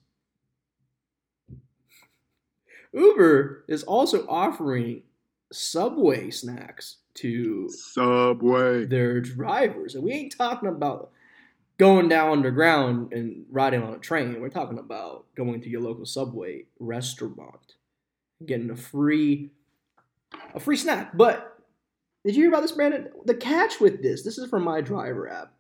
Uber 2.93 3.65
is 3.69 3.82
also 3.82 4.27
offering 4.27 5.03
Subway 5.53 6.31
snacks 6.31 6.99
to 7.15 7.69
subway 7.69 8.85
their 8.85 9.20
drivers. 9.20 9.94
And 9.94 10.05
we 10.05 10.13
ain't 10.13 10.37
talking 10.37 10.69
about 10.69 11.11
going 11.77 12.09
down 12.09 12.31
underground 12.31 13.13
and 13.13 13.47
riding 13.51 13.82
on 13.82 13.94
a 13.94 13.99
train. 13.99 14.41
We're 14.41 14.49
talking 14.49 14.79
about 14.79 15.27
going 15.35 15.61
to 15.63 15.69
your 15.69 15.81
local 15.81 16.06
subway 16.06 16.67
restaurant, 16.79 17.75
getting 18.44 18.70
a 18.70 18.77
free 18.77 19.51
a 20.55 20.61
free 20.61 20.77
snack. 20.77 21.17
But 21.17 21.59
did 22.25 22.37
you 22.37 22.43
hear 22.43 22.51
about 22.51 22.63
this, 22.63 22.73
Brandon? 22.73 23.09
The 23.25 23.35
catch 23.35 23.81
with 23.81 24.03
this, 24.03 24.23
this 24.23 24.39
is 24.39 24.49
from 24.49 24.63
my 24.63 24.81
driver 24.81 25.29
app, 25.29 25.53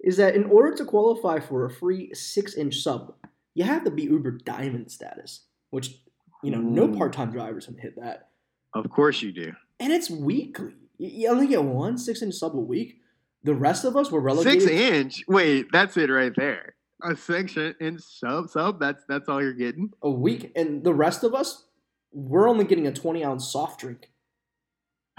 is 0.00 0.16
that 0.16 0.34
in 0.34 0.44
order 0.44 0.74
to 0.76 0.84
qualify 0.84 1.40
for 1.40 1.64
a 1.64 1.70
free 1.70 2.14
six 2.14 2.54
inch 2.54 2.76
sub, 2.80 3.14
you 3.54 3.64
have 3.64 3.84
to 3.84 3.90
be 3.90 4.04
Uber 4.04 4.38
Diamond 4.44 4.90
status, 4.90 5.40
which 5.70 6.00
you 6.44 6.50
know 6.50 6.60
no 6.60 6.86
mm. 6.86 6.96
part 6.96 7.12
time 7.12 7.30
drivers 7.30 7.66
can 7.66 7.78
hit 7.78 7.94
that 7.96 8.28
of 8.74 8.88
course 8.90 9.22
you 9.22 9.32
do 9.32 9.52
and 9.80 9.92
it's 9.92 10.10
weekly. 10.10 10.72
You 10.98 11.28
only 11.28 11.46
get 11.46 11.62
one 11.62 11.98
six 11.98 12.22
inch 12.22 12.34
sub 12.34 12.54
a 12.54 12.60
week. 12.60 13.00
The 13.42 13.54
rest 13.54 13.84
of 13.84 13.96
us 13.96 14.10
were 14.10 14.20
relegated. 14.20 14.62
Six 14.62 14.72
inch. 14.72 15.24
Wait, 15.28 15.66
that's 15.72 15.96
it 15.96 16.10
right 16.10 16.32
there. 16.36 16.74
A 17.02 17.16
six 17.16 17.56
inch 17.56 18.00
sub 18.00 18.48
sub. 18.48 18.80
That's 18.80 19.02
that's 19.08 19.28
all 19.28 19.42
you're 19.42 19.52
getting. 19.52 19.90
a 20.02 20.10
week, 20.10 20.52
and 20.56 20.84
the 20.84 20.94
rest 20.94 21.24
of 21.24 21.34
us, 21.34 21.64
we're 22.12 22.48
only 22.48 22.64
getting 22.64 22.86
a 22.86 22.92
twenty 22.92 23.24
ounce 23.24 23.50
soft 23.50 23.80
drink 23.80 24.10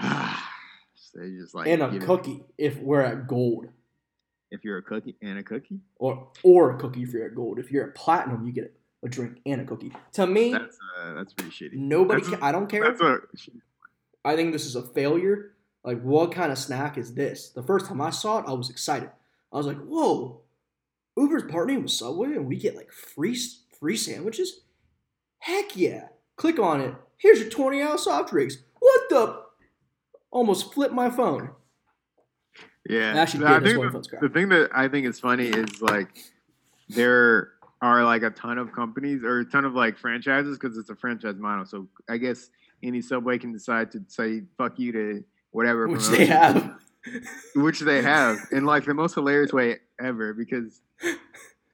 so 0.00 0.08
they 1.14 1.30
just 1.38 1.54
like 1.54 1.68
and 1.68 1.82
a 1.82 1.94
it- 1.94 2.02
cookie 2.02 2.42
if 2.58 2.78
we're 2.78 3.02
at 3.02 3.28
gold, 3.28 3.66
If 4.50 4.64
you're 4.64 4.78
a 4.78 4.82
cookie 4.82 5.16
and 5.22 5.38
a 5.38 5.42
cookie, 5.42 5.80
or 5.96 6.28
or 6.42 6.72
a 6.72 6.78
cookie 6.78 7.02
if 7.02 7.12
you're 7.12 7.26
at 7.26 7.34
gold. 7.34 7.58
If 7.58 7.70
you're 7.70 7.86
at 7.86 7.94
platinum, 7.94 8.44
you 8.46 8.52
get 8.52 8.75
a 9.04 9.08
drink 9.08 9.38
and 9.46 9.60
a 9.60 9.64
cookie. 9.64 9.92
To 10.14 10.26
me, 10.26 10.52
that's 10.52 10.78
uh, 11.00 11.14
that's 11.14 11.32
pretty 11.32 11.50
shitty. 11.50 11.74
nobody. 11.74 12.22
that's- 12.22 12.40
Ca- 12.40 12.46
I 12.46 12.52
don't 12.52 12.68
care. 12.68 12.82
That's 12.84 13.00
a 13.00 13.18
I 14.24 14.34
think 14.36 14.52
this 14.52 14.66
is 14.66 14.74
a 14.76 14.82
failure. 14.82 15.52
Like, 15.84 16.02
what 16.02 16.32
kind 16.32 16.50
of 16.50 16.58
snack 16.58 16.98
is 16.98 17.14
this? 17.14 17.50
The 17.50 17.62
first 17.62 17.86
time 17.86 18.00
I 18.00 18.10
saw 18.10 18.38
it, 18.40 18.44
I 18.48 18.52
was 18.52 18.70
excited. 18.70 19.10
I 19.52 19.56
was 19.56 19.66
like, 19.66 19.78
"Whoa, 19.78 20.40
Uber's 21.16 21.44
partnering 21.44 21.82
with 21.82 21.92
Subway, 21.92 22.28
and 22.32 22.46
we 22.46 22.56
get 22.56 22.74
like 22.74 22.90
free 22.92 23.38
free 23.78 23.96
sandwiches? 23.96 24.62
Heck 25.38 25.76
yeah! 25.76 26.08
Click 26.36 26.58
on 26.58 26.80
it. 26.80 26.94
Here's 27.18 27.38
your 27.40 27.48
20 27.50 27.80
ounce 27.82 28.04
soft 28.04 28.30
drinks. 28.30 28.56
What 28.80 29.00
the? 29.10 29.42
Almost 30.32 30.74
flipped 30.74 30.92
my 30.92 31.08
phone. 31.08 31.50
yeah. 32.88 33.14
Actually, 33.16 33.46
I 33.46 33.60
think 33.60 33.78
the, 33.92 34.18
the 34.22 34.28
thing 34.28 34.48
that 34.50 34.70
I 34.74 34.88
think 34.88 35.06
is 35.06 35.20
funny 35.20 35.46
is 35.46 35.80
like 35.80 36.08
they're 36.88 37.52
like 37.82 38.22
a 38.22 38.30
ton 38.30 38.58
of 38.58 38.72
companies 38.72 39.22
or 39.22 39.40
a 39.40 39.44
ton 39.44 39.64
of 39.64 39.74
like 39.74 39.98
franchises 39.98 40.58
because 40.58 40.76
it's 40.78 40.90
a 40.90 40.96
franchise 40.96 41.36
model. 41.38 41.64
So 41.66 41.88
I 42.08 42.16
guess 42.16 42.50
any 42.82 43.00
subway 43.00 43.38
can 43.38 43.52
decide 43.52 43.90
to 43.92 44.02
say 44.08 44.42
"fuck 44.58 44.78
you" 44.78 44.92
to 44.92 45.24
whatever, 45.50 45.86
Which 45.88 46.06
they 46.08 46.26
have. 46.26 46.78
which 47.54 47.80
they 47.80 48.02
have 48.02 48.38
in 48.52 48.64
like 48.64 48.84
the 48.84 48.94
most 48.94 49.14
hilarious 49.14 49.52
way 49.52 49.76
ever 50.00 50.34
because 50.34 50.80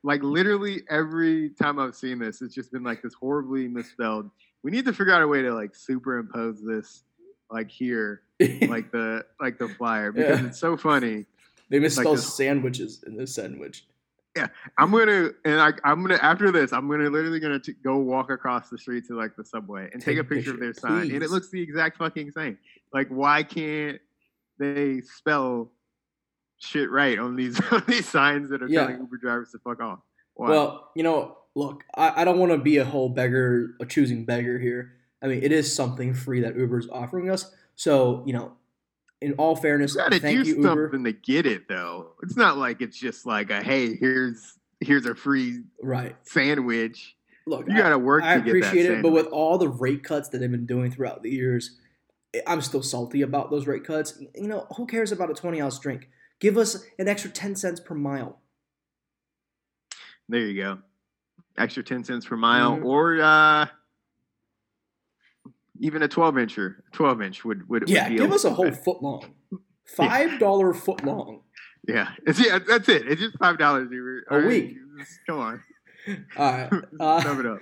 like 0.03 0.23
literally 0.23 0.83
every 0.91 1.51
time 1.51 1.79
I've 1.79 1.95
seen 1.95 2.19
this, 2.19 2.43
it's 2.43 2.55
just 2.55 2.71
been 2.73 2.83
like 2.83 3.03
this 3.03 3.15
horribly 3.15 3.69
misspelled. 3.69 4.31
We 4.63 4.71
need 4.71 4.85
to 4.85 4.93
figure 4.93 5.13
out 5.15 5.23
a 5.23 5.27
way 5.29 5.43
to 5.43 5.55
like 5.55 5.75
superimpose 5.75 6.63
this 6.63 7.03
like 7.51 7.71
here, 7.71 8.23
like 8.69 8.91
the 8.93 9.25
like 9.41 9.59
the 9.59 9.69
flyer 9.69 10.13
because 10.13 10.41
Yeah. 10.41 10.47
it's 10.47 10.59
so 10.59 10.77
funny. 10.77 11.27
they 11.71 11.79
misspell 11.79 12.15
this- 12.17 12.35
sandwiches 12.35 13.03
in 13.07 13.17
this 13.17 13.35
sandwich. 13.35 13.87
I'm 14.79 14.91
gonna 14.91 15.31
and 15.45 15.61
I, 15.61 15.73
I'm 15.85 16.03
gonna 16.03 16.19
after 16.23 16.51
this, 16.51 16.73
I'm 16.73 16.89
gonna 16.89 17.11
literally 17.11 17.41
gonna 17.41 17.59
t- 17.61 17.75
go 17.85 17.99
walk 17.99 18.31
across 18.31 18.71
the 18.71 18.79
street 18.79 19.07
to 19.09 19.17
like 19.17 19.37
the 19.37 19.45
subway 19.45 19.91
and 19.93 20.03
take, 20.03 20.19
a 20.19 20.25
picture, 20.25 20.55
of 20.55 20.61
their 20.61 20.73
sign, 20.75 21.11
and 21.11 21.23
it 21.23 21.31
looks 21.31 21.51
the 21.51 21.61
exact 21.61 21.99
fucking 21.99 22.31
same. 22.31 22.59
Like, 22.93 23.09
why 23.09 23.43
can't 23.43 24.01
they 24.59 25.01
spell 25.03 25.71
shit 26.59 26.91
right 26.91 27.19
on 27.19 27.37
these 27.37 27.61
on 27.73 27.83
these 27.87 28.09
signs 28.09 28.49
that 28.51 28.63
are 28.63 28.69
Yeah. 28.69 28.83
telling 28.87 29.01
Uber 29.01 29.17
drivers 29.19 29.51
to 29.53 29.59
fuck 29.59 29.81
off? 29.83 29.99
Why? 30.35 30.49
Well, 30.49 30.91
you 30.95 31.03
know, 31.03 31.37
look, 31.55 31.85
I, 31.95 32.23
I 32.23 32.25
don't 32.25 32.39
want 32.39 32.53
to 32.53 32.59
be 32.59 32.79
a 32.79 32.85
whole 32.85 33.11
beggar, 33.11 33.75
a 33.81 33.87
choosing 33.87 34.25
beggar 34.25 34.59
here. 34.59 34.93
I 35.23 35.27
mean, 35.27 35.43
it 35.43 35.53
is 35.53 35.73
something 35.73 36.15
free 36.15 36.41
that 36.41 36.57
Uber's 36.57 36.89
offering 36.91 37.31
us. 37.31 37.55
So, 37.77 38.23
you 38.27 38.33
know, 38.33 38.53
in 39.23 39.33
all 39.35 39.57
fairness, 39.57 39.95
you 39.95 40.01
gotta 40.01 40.19
thank 40.21 40.45
do 40.45 40.51
you, 40.51 40.63
something 40.63 41.05
to 41.05 41.13
get 41.13 41.47
it 41.47 41.69
though. 41.69 42.13
It's 42.23 42.37
not 42.37 42.59
like 42.59 42.81
it's 42.83 42.99
just 42.99 43.25
like 43.27 43.51
a 43.51 43.63
hey, 43.63 43.95
here's 43.97 44.59
here's 44.81 45.07
a 45.07 45.15
free 45.15 45.63
Right. 45.83 46.17
sandwich. 46.23 47.17
Look, 47.47 47.67
You 47.69 47.77
gotta 47.77 47.99
work 47.99 48.23
I 48.23 48.35
to 48.37 48.41
get 48.43 48.49
appreciate 48.57 48.87
it, 48.87 49.03
but 49.03 49.13
with 49.13 49.27
all 49.27 49.59
the 49.59 49.69
rate 49.69 50.05
cuts 50.05 50.29
that 50.31 50.39
they've 50.39 50.51
been 50.51 50.67
doing 50.67 50.91
throughout 50.91 51.23
the 51.23 51.31
years, 51.31 51.79
I- 52.35 52.43
I'm 52.47 52.61
still 52.61 52.83
salty 52.83 53.23
about 53.23 53.51
those 53.51 53.67
rate 53.67 53.85
cuts. 53.85 54.21
You 54.35 54.47
know, 54.49 54.67
who 54.77 54.87
cares 54.87 55.11
about 55.13 55.31
a 55.31 55.35
20 55.35 55.61
ounce 55.61 55.79
drink? 55.79 56.09
Give 56.41 56.57
us 56.59 56.85
an 56.99 57.09
extra 57.09 57.31
10 57.31 57.55
cents 57.57 57.81
per 57.81 57.95
mile. 57.95 58.41
There 60.29 60.41
you 60.41 60.61
go. 60.63 60.79
Extra 61.59 61.83
10 61.83 62.05
cents 62.05 62.27
per 62.27 62.37
mile 62.37 62.77
Mhm. 62.79 62.85
or 62.85 63.21
uh 63.21 63.67
even 65.83 66.03
a 66.03 66.09
12 66.09 66.35
incher. 66.37 66.77
12 66.93 67.23
inch 67.23 67.45
would 67.45 67.69
would 67.69 67.89
Yeah, 67.89 68.09
would 68.09 68.17
give 68.19 68.33
us 68.33 68.45
a 68.45 68.51
whole 68.51 68.73
foot 68.73 69.03
long. 69.03 69.35
$5 69.99 70.77
foot 70.77 71.05
long. 71.05 71.43
Yeah. 71.87 72.11
It's 72.27 72.39
yeah, 72.45 72.59
that's 72.67 72.89
it. 72.89 73.07
It's 73.09 73.21
just 73.21 73.37
five 73.39 73.59
dollars 73.59 73.89
A 74.31 74.39
week. 74.47 74.77
Come 75.27 75.39
on. 75.41 75.63
All 76.37 76.53
right. 76.53 76.71
Uh, 77.01 77.21
Sum 77.23 77.41
it 77.41 77.47
up. 77.47 77.59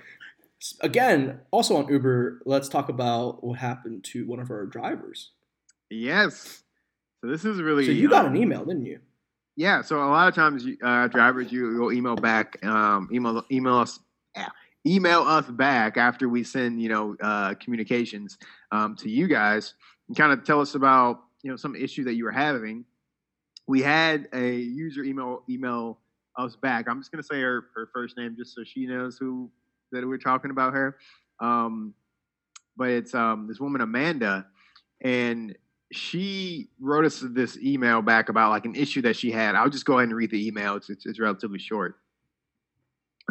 again, 0.81 1.39
also 1.51 1.75
on 1.75 1.87
Uber, 1.91 2.41
let's 2.45 2.69
talk 2.69 2.89
about 2.89 3.43
what 3.43 3.57
happened 3.59 4.03
to 4.05 4.25
one 4.27 4.39
of 4.39 4.49
our 4.51 4.65
drivers. 4.65 5.31
Yes. 5.89 6.63
So 7.21 7.27
this 7.29 7.43
is 7.45 7.61
really 7.61 7.85
So 7.85 7.91
you 7.91 8.09
got 8.09 8.25
um, 8.25 8.35
an 8.35 8.41
email, 8.41 8.63
didn't 8.65 8.85
you? 8.85 8.99
Yeah, 9.55 9.81
so 9.81 9.97
a 9.97 10.05
lot 10.09 10.27
of 10.27 10.33
times, 10.35 10.63
you- 10.65 10.77
uh, 10.83 11.07
drivers, 11.07 11.51
you 11.51 11.67
will 11.79 11.91
email 11.91 12.15
back, 12.15 12.63
um, 12.65 13.09
email 13.11 13.43
email 13.51 13.75
us, 13.75 13.99
yeah, 13.99 14.10
email 14.85 15.21
us 15.21 15.45
back 15.45 15.97
after 15.97 16.27
we 16.27 16.43
send, 16.43 16.81
you 16.81 16.89
know, 16.89 17.15
uh, 17.21 17.53
communications 17.55 18.37
um, 18.71 18.95
to 18.95 19.09
you 19.09 19.27
guys 19.27 19.75
and 20.07 20.17
kind 20.17 20.31
of 20.31 20.43
tell 20.43 20.61
us 20.61 20.75
about, 20.75 21.21
you 21.43 21.51
know, 21.51 21.57
some 21.57 21.75
issue 21.75 22.03
that 22.05 22.13
you 22.13 22.23
were 22.23 22.31
having. 22.31 22.85
We 23.67 23.81
had 23.81 24.27
a 24.33 24.55
user 24.55 25.03
email 25.03 25.43
email 25.49 25.99
us 26.37 26.55
back. 26.55 26.87
I'm 26.89 26.99
just 26.99 27.11
gonna 27.11 27.23
say 27.23 27.41
her 27.41 27.65
her 27.75 27.89
first 27.93 28.17
name 28.17 28.35
just 28.37 28.55
so 28.55 28.63
she 28.63 28.85
knows 28.85 29.17
who 29.17 29.49
that 29.91 30.05
we're 30.07 30.17
talking 30.17 30.51
about 30.51 30.73
her. 30.73 30.97
Um, 31.39 31.93
but 32.77 32.89
it's 32.89 33.13
um, 33.13 33.47
this 33.47 33.59
woman 33.59 33.81
Amanda, 33.81 34.47
and 35.01 35.55
she 35.91 36.69
wrote 36.79 37.05
us 37.05 37.23
this 37.23 37.57
email 37.57 38.01
back 38.01 38.29
about 38.29 38.49
like 38.49 38.65
an 38.65 38.75
issue 38.75 39.01
that 39.03 39.15
she 39.15 39.31
had. 39.31 39.55
I'll 39.55 39.69
just 39.69 39.85
go 39.85 39.99
ahead 39.99 40.09
and 40.09 40.17
read 40.17 40.31
the 40.31 40.47
email. 40.47 40.75
It's 40.75 40.89
it's, 40.89 41.05
it's 41.05 41.19
relatively 41.19 41.59
short. 41.59 42.00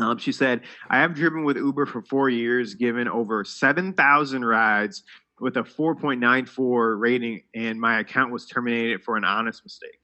Um, 0.00 0.18
she 0.18 0.32
said, 0.32 0.62
"I 0.88 0.98
have 0.98 1.14
driven 1.14 1.44
with 1.44 1.56
Uber 1.56 1.86
for 1.86 2.02
four 2.02 2.28
years, 2.30 2.74
given 2.74 3.08
over 3.08 3.44
seven 3.44 3.92
thousand 3.92 4.44
rides 4.44 5.02
with 5.38 5.56
a 5.56 5.62
4.94 5.62 6.98
rating, 6.98 7.42
and 7.54 7.80
my 7.80 8.00
account 8.00 8.30
was 8.30 8.46
terminated 8.46 9.02
for 9.02 9.16
an 9.16 9.24
honest 9.24 9.64
mistake. 9.64 10.00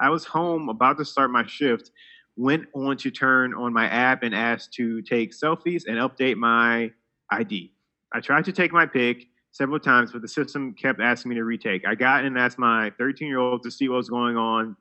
I 0.00 0.10
was 0.10 0.24
home 0.24 0.68
about 0.68 0.98
to 0.98 1.04
start 1.04 1.30
my 1.30 1.46
shift." 1.46 1.90
Went 2.34 2.64
on 2.74 2.96
to 2.96 3.10
turn 3.10 3.52
on 3.52 3.74
my 3.74 3.86
app 3.88 4.22
and 4.22 4.34
asked 4.34 4.72
to 4.72 5.02
take 5.02 5.32
selfies 5.32 5.82
and 5.86 5.98
update 5.98 6.36
my 6.36 6.90
ID. 7.30 7.74
I 8.10 8.20
tried 8.20 8.46
to 8.46 8.52
take 8.52 8.72
my 8.72 8.86
pic, 8.86 9.26
several 9.52 9.78
times, 9.78 10.12
but 10.12 10.22
the 10.22 10.28
system 10.28 10.72
kept 10.72 11.00
asking 11.00 11.28
me 11.30 11.36
to 11.36 11.44
retake. 11.44 11.86
I 11.86 11.94
got 11.94 12.20
in 12.20 12.28
and 12.28 12.38
asked 12.38 12.58
my 12.58 12.90
13 12.98 13.28
year 13.28 13.38
old 13.38 13.62
to 13.62 13.70
see 13.70 13.88
what 13.88 13.96
was 13.96 14.08
going 14.08 14.36
on, 14.36 14.76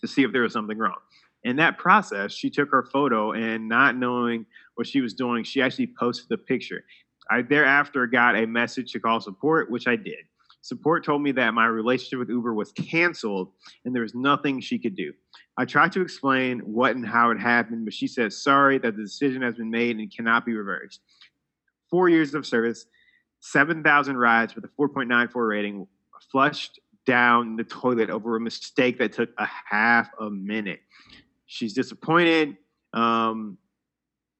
to 0.00 0.06
see 0.06 0.22
if 0.22 0.32
there 0.32 0.42
was 0.42 0.52
something 0.52 0.78
wrong. 0.78 0.98
In 1.44 1.56
that 1.56 1.78
process, 1.78 2.32
she 2.32 2.50
took 2.50 2.70
her 2.70 2.84
photo 2.84 3.32
and 3.32 3.68
not 3.68 3.96
knowing 3.96 4.46
what 4.76 4.86
she 4.86 5.00
was 5.00 5.12
doing, 5.14 5.44
she 5.44 5.60
actually 5.60 5.92
posted 5.98 6.28
the 6.28 6.38
picture. 6.38 6.84
I 7.30 7.42
thereafter 7.42 8.06
got 8.06 8.36
a 8.36 8.46
message 8.46 8.92
to 8.92 9.00
call 9.00 9.20
support, 9.20 9.70
which 9.70 9.86
I 9.86 9.96
did. 9.96 10.24
Support 10.60 11.04
told 11.04 11.22
me 11.22 11.32
that 11.32 11.54
my 11.54 11.66
relationship 11.66 12.20
with 12.20 12.28
Uber 12.28 12.54
was 12.54 12.70
canceled 12.72 13.50
and 13.84 13.92
there 13.92 14.02
was 14.02 14.14
nothing 14.14 14.60
she 14.60 14.78
could 14.78 14.94
do. 14.94 15.12
I 15.58 15.64
tried 15.64 15.90
to 15.92 16.00
explain 16.00 16.60
what 16.60 16.94
and 16.94 17.04
how 17.04 17.30
it 17.30 17.38
happened, 17.38 17.84
but 17.84 17.92
she 17.92 18.06
said, 18.06 18.32
sorry 18.32 18.78
that 18.78 18.96
the 18.96 19.02
decision 19.02 19.42
has 19.42 19.56
been 19.56 19.70
made 19.70 19.96
and 19.96 20.14
cannot 20.14 20.46
be 20.46 20.54
reversed. 20.54 21.00
Four 21.90 22.08
years 22.08 22.32
of 22.34 22.46
service, 22.46 22.86
7,000 23.40 24.16
rides 24.16 24.54
with 24.54 24.64
a 24.64 24.68
4.94 24.80 25.48
rating, 25.48 25.86
flushed 26.30 26.78
down 27.06 27.56
the 27.56 27.64
toilet 27.64 28.08
over 28.08 28.36
a 28.36 28.40
mistake 28.40 28.98
that 28.98 29.12
took 29.12 29.30
a 29.38 29.48
half 29.68 30.08
a 30.20 30.30
minute. 30.30 30.80
She's 31.52 31.74
disappointed. 31.74 32.56
Um, 32.94 33.58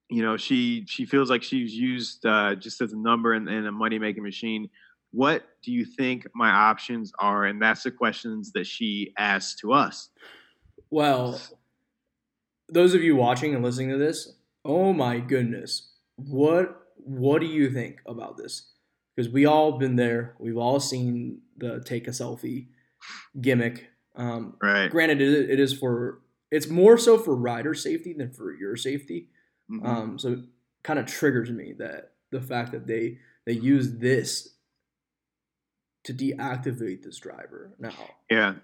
you 0.09 0.23
know, 0.23 0.38
she 0.38 0.87
she 0.88 1.04
feels 1.04 1.28
like 1.28 1.42
she's 1.42 1.75
used 1.75 2.25
uh, 2.25 2.54
just 2.54 2.81
as 2.81 2.95
a 2.95 2.97
number 2.97 3.35
in, 3.35 3.49
in 3.49 3.66
a 3.66 3.73
money 3.73 3.99
making 3.99 4.23
machine. 4.23 4.71
What 5.11 5.47
do 5.62 5.73
you 5.73 5.85
think 5.85 6.26
my 6.35 6.49
options 6.49 7.12
are? 7.19 7.45
And 7.45 7.61
that's 7.61 7.83
the 7.83 7.90
questions 7.90 8.52
that 8.52 8.66
she 8.66 9.12
asked 9.19 9.59
to 9.59 9.75
us. 9.75 10.09
Well, 10.90 11.38
those 12.71 12.95
of 12.95 13.02
you 13.02 13.14
watching 13.14 13.54
and 13.54 13.62
listening 13.62 13.90
to 13.90 13.99
this, 13.99 14.33
oh 14.64 14.95
my 14.95 15.19
goodness, 15.19 15.92
what 16.16 16.81
what 16.97 17.42
do 17.42 17.47
you 17.47 17.71
think 17.71 18.00
about 18.07 18.38
this? 18.38 18.71
Because 19.14 19.31
we 19.31 19.45
all 19.45 19.73
been 19.73 19.97
there, 19.97 20.35
we've 20.38 20.57
all 20.57 20.81
seen 20.81 21.42
the 21.59 21.83
take 21.85 22.09
a 22.09 22.12
selfie 22.12 22.69
gimmick. 23.38 23.90
Um, 24.16 24.57
Right. 24.62 24.90
granted, 24.90 25.21
it, 25.21 25.50
it 25.50 25.61
is 25.61 25.75
for 25.75 26.23
it's 26.52 26.68
more 26.68 26.99
so 26.99 27.18
for 27.18 27.35
rider 27.35 27.75
safety 27.75 28.12
than 28.12 28.30
for 28.30 28.52
your 28.52 28.76
safety. 28.76 29.30
Mhm. 29.71 29.85
Um, 29.85 30.18
so 30.18 30.32
it 30.32 30.38
kind 30.85 30.99
of 30.99 31.06
triggers 31.06 31.50
me 31.50 31.73
that 31.78 32.12
the 32.30 32.40
fact 32.40 32.71
that 32.73 32.87
they 32.87 33.18
they 33.47 33.54
use 33.54 33.94
this 33.99 34.54
to 36.04 36.12
deactivate 36.12 37.02
this 37.02 37.18
driver 37.18 37.75
now. 37.78 37.94
Yeah. 38.30 38.54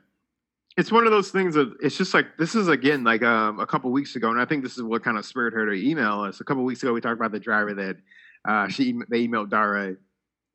It's 0.76 0.92
one 0.92 1.07
of 1.07 1.11
those 1.11 1.30
things 1.30 1.54
that 1.54 1.75
it's 1.80 1.97
just 1.97 2.14
like 2.14 2.37
this 2.37 2.54
is 2.54 2.68
again 2.68 3.02
like 3.02 3.23
um, 3.23 3.59
a 3.59 3.66
couple 3.66 3.90
weeks 3.90 4.14
ago, 4.14 4.30
and 4.30 4.40
I 4.40 4.45
think 4.45 4.62
this 4.62 4.76
is 4.76 4.83
what 4.83 5.02
kind 5.02 5.18
of 5.18 5.25
spurred 5.25 5.54
her 5.54 5.66
to 5.66 5.73
email 5.73 6.21
us. 6.21 6.40
A 6.40 6.45
couple 6.45 6.62
weeks 6.64 6.83
ago, 6.83 6.92
we 6.92 7.00
talked 7.00 7.18
about 7.18 7.33
the 7.33 7.40
driver 7.40 7.75
that 7.75 7.97
uh, 8.45 8.68
she 8.68 8.92
they 9.09 9.26
emailed 9.26 9.50
Dara 9.50 9.97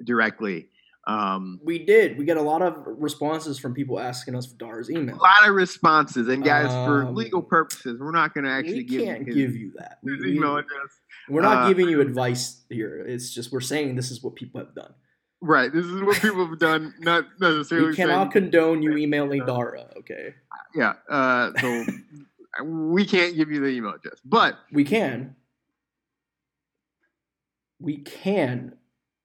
directly. 0.01 0.69
Um, 1.05 1.59
We 1.63 1.79
did. 1.79 2.17
We 2.17 2.23
get 2.23 2.37
a 2.37 2.41
lot 2.41 2.61
of 2.61 2.75
responses 2.85 3.59
from 3.59 3.73
people 3.73 3.99
asking 3.99 4.35
us 4.35 4.45
for 4.45 4.55
Dara's 4.55 4.89
email. 4.89 5.15
a 5.15 5.17
lot 5.17 5.47
of 5.47 5.53
responses, 5.53 6.29
and 6.29 6.43
guys, 6.43 6.67
for 6.87 7.07
Um, 7.07 7.15
legal 7.15 7.41
purposes, 7.41 7.99
we're 7.99 8.11
not 8.11 8.33
going 8.33 8.45
to 8.45 8.49
actually 8.49 8.75
we 8.75 8.83
give 8.85 9.03
can't 9.03 9.25
his, 9.25 9.35
give 9.35 9.55
you 9.55 9.73
that. 9.77 9.99
We, 10.01 10.17
we, 10.19 10.37
email 10.37 10.55
address. 10.57 10.99
we're 11.27 11.41
not 11.41 11.65
Uh, 11.65 11.67
giving 11.67 11.89
you 11.89 11.99
advice 11.99 12.63
here. 12.69 13.03
It's 13.05 13.33
just 13.33 13.51
we're 13.51 13.59
saying 13.59 13.95
this 13.95 14.11
is 14.11 14.23
what 14.23 14.35
people 14.35 14.61
have 14.61 14.73
done. 14.73 14.93
Right. 15.41 15.73
This 15.73 15.85
is 15.85 16.01
what 16.01 16.21
people 16.21 16.47
have 16.47 16.57
done, 16.59 16.93
not 16.99 17.25
necessarily. 17.37 17.89
We 17.89 17.95
cannot 17.97 18.31
condone 18.31 18.81
you 18.81 18.95
emailing 18.95 19.45
Dara. 19.45 19.89
Okay, 19.97 20.35
yeah. 20.73 20.93
Uh, 21.09 21.51
so 21.59 21.85
we 22.63 23.05
can't 23.05 23.35
give 23.35 23.51
you 23.51 23.59
the 23.59 23.67
email 23.67 23.91
address, 23.93 24.21
but 24.23 24.57
we 24.71 24.85
can. 24.85 25.35
We 27.79 27.97
can 27.97 28.75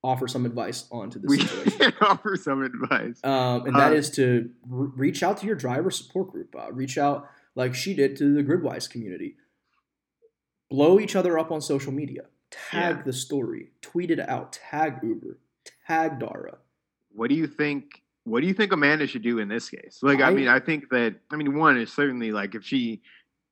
offer 0.08 0.26
some 0.26 0.46
advice 0.46 0.86
onto 0.90 1.18
this 1.18 1.28
we 1.28 1.38
situation. 1.40 1.78
can 1.78 1.92
offer 2.00 2.34
some 2.36 2.62
advice. 2.62 3.20
um, 3.24 3.66
and 3.66 3.76
that 3.76 3.92
Uh, 3.92 3.96
is 3.96 4.10
to 4.12 4.48
re- 4.66 4.88
reach 4.96 5.22
out 5.22 5.36
to 5.38 5.46
your 5.46 5.54
driver 5.56 5.90
support 5.90 6.30
group. 6.32 6.54
Uh, 6.58 6.72
reach 6.72 6.96
out 6.96 7.28
like 7.54 7.74
she 7.74 7.92
did 7.94 8.16
to 8.16 8.32
the 8.34 8.42
Gridwise 8.42 8.88
community. 8.88 9.36
Blow 10.70 10.98
each 11.00 11.14
other 11.16 11.38
up 11.38 11.50
on 11.50 11.60
social 11.60 11.92
media. 11.92 12.22
Tag 12.50 12.96
Yeah. 12.98 13.02
the 13.02 13.12
story. 13.12 13.72
Tweet 13.82 14.10
it 14.10 14.20
out. 14.20 14.52
Tag 14.52 15.00
Uber. 15.02 15.38
Tag 15.86 16.18
Dara. 16.20 16.58
What 17.10 17.28
do 17.28 17.34
you 17.34 17.46
think? 17.46 18.02
What 18.24 18.40
do 18.40 18.46
you 18.46 18.54
think 18.54 18.72
Amanda 18.72 19.06
should 19.06 19.22
do 19.22 19.38
in 19.38 19.48
this 19.48 19.70
case? 19.70 20.00
Like, 20.02 20.20
I, 20.20 20.28
I- 20.28 20.34
mean, 20.34 20.48
I 20.48 20.58
think 20.60 20.88
that 20.90 21.16
I 21.30 21.36
mean, 21.36 21.56
one 21.58 21.78
is 21.78 21.92
certainly 21.92 22.32
like 22.32 22.54
if 22.54 22.64
she 22.64 23.02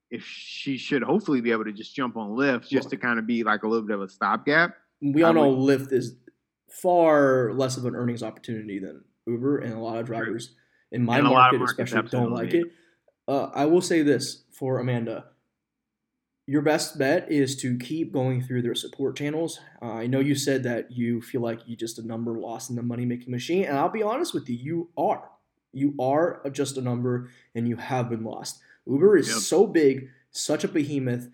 if 0.09 0.23
she 0.23 0.77
should 0.77 1.03
hopefully 1.03 1.41
be 1.41 1.51
able 1.51 1.65
to 1.65 1.73
just 1.73 1.93
jump 1.95 2.15
on 2.17 2.29
Lyft 2.31 2.67
just 2.69 2.89
to 2.91 2.97
kind 2.97 3.19
of 3.19 3.27
be 3.27 3.43
like 3.43 3.63
a 3.63 3.67
little 3.67 3.85
bit 3.85 3.95
of 3.95 4.01
a 4.01 4.09
stopgap. 4.09 4.75
We 5.01 5.21
all 5.23 5.33
know 5.33 5.53
Lyft 5.55 5.91
is 5.91 6.15
far 6.81 7.53
less 7.53 7.77
of 7.77 7.85
an 7.85 7.95
earnings 7.95 8.23
opportunity 8.23 8.79
than 8.79 9.03
Uber, 9.25 9.59
and 9.59 9.73
a 9.73 9.79
lot 9.79 9.97
of 9.97 10.05
drivers 10.05 10.55
in 10.91 11.03
my 11.03 11.19
In 11.19 11.25
a 11.25 11.31
lot 11.31 11.53
of 11.53 11.59
market, 11.59 11.81
especially, 11.83 12.09
don't 12.09 12.31
like 12.31 12.53
it. 12.53 12.67
Uh, 13.27 13.49
I 13.53 13.65
will 13.65 13.81
say 13.81 14.01
this 14.03 14.43
for 14.51 14.79
Amanda: 14.79 15.25
your 16.45 16.61
best 16.61 16.97
bet 16.97 17.29
is 17.29 17.55
to 17.57 17.77
keep 17.77 18.13
going 18.13 18.41
through 18.41 18.61
their 18.61 18.75
support 18.75 19.17
channels. 19.17 19.59
Uh, 19.81 19.91
I 19.91 20.07
know 20.07 20.19
you 20.19 20.35
said 20.35 20.63
that 20.63 20.91
you 20.91 21.21
feel 21.21 21.41
like 21.41 21.59
you 21.67 21.75
just 21.75 21.99
a 21.99 22.07
number 22.07 22.33
lost 22.37 22.69
in 22.69 22.75
the 22.77 22.83
money 22.83 23.05
making 23.05 23.31
machine, 23.31 23.65
and 23.65 23.77
I'll 23.77 23.89
be 23.89 24.03
honest 24.03 24.33
with 24.33 24.47
you, 24.49 24.55
you 24.55 24.89
are. 24.97 25.29
You 25.73 25.93
are 25.99 26.41
just 26.51 26.77
a 26.77 26.81
number, 26.81 27.29
and 27.53 27.67
you 27.67 27.75
have 27.75 28.09
been 28.09 28.23
lost. 28.23 28.61
Uber 28.85 29.17
is 29.17 29.27
Yep. 29.27 29.37
so 29.39 29.67
big, 29.67 30.09
such 30.31 30.63
a 30.63 30.67
behemoth. 30.69 31.29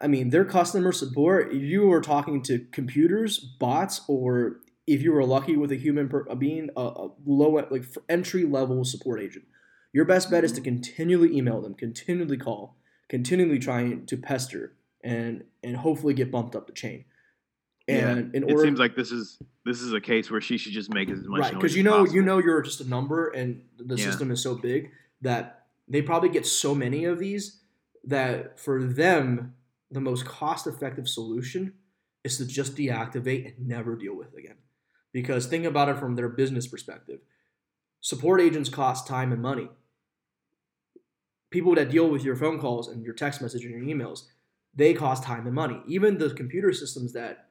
I 0.00 0.08
mean, 0.08 0.30
their 0.30 0.44
customer 0.46 0.90
support, 0.92 1.52
you 1.52 1.86
were 1.86 2.00
talking 2.00 2.42
to 2.44 2.66
computers, 2.72 3.38
bots, 3.38 4.00
or 4.08 4.60
if 4.86 5.02
you 5.02 5.12
were 5.12 5.24
lucky 5.24 5.56
with 5.56 5.72
a 5.72 5.76
human 5.76 6.08
per, 6.08 6.26
uh, 6.28 6.34
being 6.34 6.70
a, 6.76 6.80
a 6.80 7.10
low, 7.24 7.50
like 7.70 7.84
entry 8.08 8.44
level 8.44 8.84
support 8.84 9.20
agent, 9.20 9.44
your 9.92 10.04
best 10.04 10.30
bet 10.30 10.44
is 10.44 10.52
to 10.52 10.60
mm-hmm. 10.60 10.64
continually 10.64 11.36
email 11.36 11.60
them, 11.60 11.74
continually 11.74 12.36
call, 12.36 12.76
continually 13.08 13.58
trying 13.58 14.06
to 14.06 14.16
pester, 14.16 14.74
and 15.02 15.44
and 15.62 15.76
hopefully 15.76 16.14
get 16.14 16.30
bumped 16.30 16.54
up 16.54 16.66
the 16.66 16.72
chain. 16.72 17.04
And 17.86 18.34
in 18.34 18.48
it 18.48 18.58
seems 18.58 18.78
like 18.78 18.96
this 18.96 19.12
is 19.12 19.38
this 19.64 19.80
is 19.80 19.92
a 19.92 20.00
case 20.00 20.30
where 20.30 20.40
she 20.40 20.56
should 20.56 20.72
just 20.72 20.92
make 20.92 21.10
as 21.10 21.22
much 21.24 21.40
right 21.40 21.54
because 21.54 21.76
you 21.76 21.82
know 21.82 21.98
possible. 21.98 22.14
you 22.14 22.22
know 22.22 22.38
you're 22.38 22.62
just 22.62 22.80
a 22.80 22.88
number 22.88 23.28
and 23.28 23.62
the 23.78 23.96
Yeah. 23.96 24.04
system 24.04 24.30
is 24.30 24.42
so 24.42 24.54
big 24.54 24.90
that 25.20 25.66
they 25.86 26.00
probably 26.00 26.30
get 26.30 26.46
so 26.46 26.74
many 26.74 27.04
of 27.04 27.18
these 27.18 27.60
that 28.04 28.58
for 28.58 28.82
them 28.82 29.54
the 29.90 30.00
most 30.00 30.24
cost 30.24 30.66
effective 30.66 31.08
solution 31.08 31.74
is 32.24 32.38
to 32.38 32.46
just 32.46 32.74
deactivate 32.74 33.54
and 33.56 33.68
never 33.68 33.96
deal 33.96 34.16
with 34.16 34.32
it 34.32 34.38
again 34.38 34.56
because 35.14 35.46
think 35.46 35.64
about 35.64 35.88
it 35.88 35.96
from 35.96 36.16
their 36.16 36.28
business 36.28 36.66
perspective. 36.66 37.20
Support 38.02 38.42
agents 38.42 38.68
cost 38.68 39.06
time 39.06 39.32
and 39.32 39.40
money. 39.40 39.70
People 41.50 41.76
that 41.76 41.90
deal 41.90 42.10
with 42.10 42.24
your 42.24 42.36
phone 42.36 42.58
calls 42.58 42.88
and 42.88 43.02
your 43.02 43.14
text 43.14 43.40
messages 43.40 43.72
and 43.72 43.88
your 43.88 43.96
emails 43.96 44.24
they 44.76 44.92
cost 44.92 45.22
time 45.22 45.46
and 45.46 45.54
money. 45.54 45.80
Even 45.86 46.18
the 46.18 46.30
computer 46.30 46.72
systems 46.72 47.12
that 47.12 47.46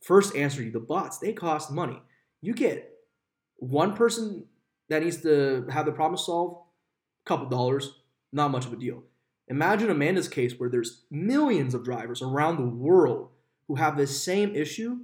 first 0.00 0.36
answer 0.36 0.62
you 0.62 0.70
the 0.70 0.78
bots 0.78 1.18
they 1.18 1.32
cost 1.32 1.72
money. 1.72 2.00
You 2.40 2.54
get 2.54 2.88
one 3.56 3.94
person 3.94 4.46
that 4.88 5.02
needs 5.02 5.20
to 5.22 5.66
have 5.68 5.86
the 5.86 5.92
problem 5.92 6.16
solved 6.16 6.68
a 7.24 7.28
couple 7.28 7.48
dollars 7.48 7.98
not 8.32 8.52
much 8.52 8.64
of 8.64 8.72
a 8.72 8.76
deal. 8.76 9.02
Imagine 9.48 9.90
amanda's 9.90 10.28
case 10.28 10.54
where 10.56 10.68
there's 10.68 11.04
millions 11.10 11.74
of 11.74 11.84
drivers 11.84 12.22
around 12.22 12.56
the 12.56 12.66
world 12.66 13.30
who 13.66 13.74
have 13.74 13.96
this 13.96 14.22
same 14.22 14.54
issue 14.54 14.98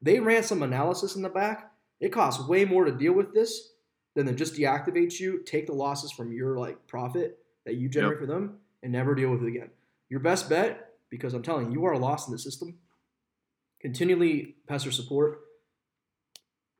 they 0.00 0.20
ran 0.20 0.42
some 0.42 0.62
analysis 0.62 1.16
in 1.16 1.22
the 1.22 1.28
back. 1.28 1.72
It 2.00 2.10
costs 2.10 2.46
way 2.46 2.64
more 2.64 2.84
to 2.84 2.92
deal 2.92 3.12
with 3.12 3.34
this 3.34 3.72
than 4.14 4.26
to 4.26 4.32
just 4.32 4.54
deactivate 4.54 5.18
you 5.20 5.42
take 5.44 5.66
the 5.66 5.72
losses 5.72 6.12
from 6.12 6.32
your 6.32 6.58
like 6.58 6.86
profit 6.86 7.38
that 7.64 7.74
you 7.74 7.88
generate 7.88 8.18
for 8.18 8.26
them 8.26 8.58
and 8.82 8.92
never 8.92 9.14
deal 9.14 9.30
with 9.30 9.42
it 9.42 9.48
again. 9.48 9.70
Your 10.08 10.20
best 10.20 10.48
bet 10.48 10.84
because 11.10 11.34
i'm 11.34 11.42
telling 11.42 11.66
you 11.66 11.80
you 11.80 11.84
are 11.86 11.96
lost 11.98 12.28
in 12.28 12.32
the 12.32 12.38
system. 12.38 12.78
Continually 13.80 14.56
pester 14.66 14.90
support. 14.90 15.40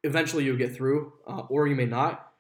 Eventually 0.03 0.45
you'll 0.45 0.57
get 0.57 0.75
through 0.75 1.13
uh, 1.27 1.43
or 1.49 1.67
you 1.67 1.75
may 1.77 1.87
not. 1.87 2.33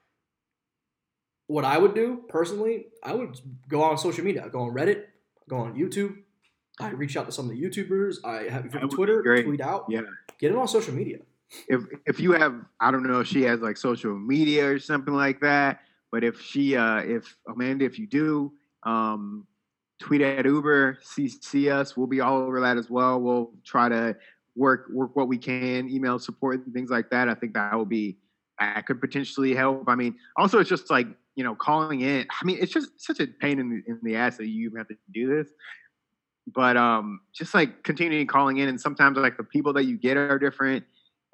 What 1.46 1.64
i 1.64 1.78
would 1.78 1.94
do 1.94 2.24
personally 2.28 2.86
i 3.02 3.14
would 3.14 3.40
go 3.68 3.82
on 3.82 3.98
social 3.98 4.24
media. 4.24 4.48
Go 4.50 4.62
on 4.62 4.74
reddit 4.74 5.04
go 5.48 5.56
on 5.56 5.74
youtube. 5.74 6.16
I 6.80 6.90
reach 6.90 7.16
out 7.16 7.26
to 7.26 7.32
some 7.32 7.46
of 7.50 7.56
the 7.56 7.60
youtubers. 7.60 8.16
I 8.24 8.50
have 8.50 8.66
if 8.66 8.66
you 8.66 8.70
That 8.70 8.72
have 8.72 8.82
would 8.82 8.90
be 8.90 8.96
twitter 8.96 9.42
tweet 9.42 9.60
out. 9.60 9.86
Yeah. 9.88 10.02
Get 10.38 10.52
it 10.52 10.56
on 10.56 10.68
social 10.68 10.94
media 10.94 11.18
if 11.68 11.82
if 12.06 12.20
you 12.20 12.32
have 12.32 12.54
I 12.80 12.90
don't 12.90 13.02
know 13.04 13.20
if 13.20 13.26
she 13.26 13.42
has 13.42 13.60
like 13.60 13.76
social 13.76 14.16
media 14.18 14.70
or 14.70 14.78
something 14.78 15.14
like 15.14 15.40
that, 15.40 15.80
but 16.12 16.24
if 16.24 16.40
she 16.40 16.76
uh 16.76 16.98
if 16.98 17.36
Amanda 17.48 17.84
if 17.84 17.98
you 17.98 18.06
do 18.06 18.52
um 18.84 19.46
tweet 19.98 20.20
at 20.20 20.44
Uber, 20.44 20.98
see 21.02 21.28
see 21.28 21.70
us, 21.70 21.96
we'll 21.96 22.06
be 22.06 22.20
all 22.20 22.38
over 22.38 22.60
that 22.60 22.76
as 22.76 22.90
well. 22.90 23.20
We'll 23.20 23.50
try 23.64 23.88
to 23.88 24.16
work 24.56 24.86
work 24.90 25.16
what 25.16 25.28
we 25.28 25.38
can, 25.38 25.88
email 25.88 26.18
support 26.18 26.64
and 26.64 26.74
things 26.74 26.90
like 26.90 27.10
that. 27.10 27.28
I 27.28 27.34
think 27.34 27.54
that 27.54 27.74
will 27.74 27.86
be 27.86 28.18
that 28.58 28.86
could 28.86 29.00
potentially 29.00 29.54
help. 29.54 29.84
I 29.88 29.94
mean, 29.94 30.16
also 30.36 30.58
it's 30.58 30.68
just 30.68 30.90
like 30.90 31.06
you 31.34 31.44
know 31.44 31.54
calling 31.54 32.02
in. 32.02 32.26
I 32.30 32.44
mean, 32.44 32.58
it's 32.60 32.72
just 32.72 32.90
such 33.00 33.20
a 33.20 33.26
pain 33.26 33.58
in 33.58 33.70
the 33.70 33.82
in 33.86 34.00
the 34.02 34.16
ass 34.16 34.36
that 34.36 34.46
you 34.46 34.66
even 34.66 34.78
have 34.78 34.88
to 34.88 34.96
do 35.12 35.34
this. 35.34 35.48
But 36.54 36.76
um, 36.76 37.20
just 37.32 37.52
like 37.54 37.82
continuing 37.82 38.26
calling 38.26 38.58
in, 38.58 38.68
and 38.68 38.80
sometimes 38.80 39.18
like 39.18 39.36
the 39.36 39.44
people 39.44 39.72
that 39.74 39.84
you 39.84 39.98
get 39.98 40.16
are 40.16 40.38
different 40.38 40.84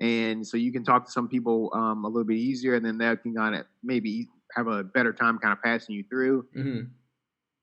and 0.00 0.44
so 0.46 0.57
you 0.57 0.72
can 0.72 0.85
talk 0.85 1.07
to 1.07 1.11
some 1.12 1.29
people 1.29 1.70
um, 1.72 2.05
a 2.05 2.09
little 2.09 2.24
bit 2.24 2.37
easier, 2.37 2.74
and 2.74 2.85
then 2.85 2.98
they 2.98 3.14
can 3.16 3.35
kind 3.35 3.55
of 3.55 3.64
maybe 3.83 4.29
have 4.57 4.66
a 4.66 4.83
better 4.83 5.12
time 5.12 5.38
kind 5.38 5.53
of 5.53 5.62
passing 5.62 5.94
you 5.94 6.05
through. 6.09 6.46
mm-hmm. 6.57 6.81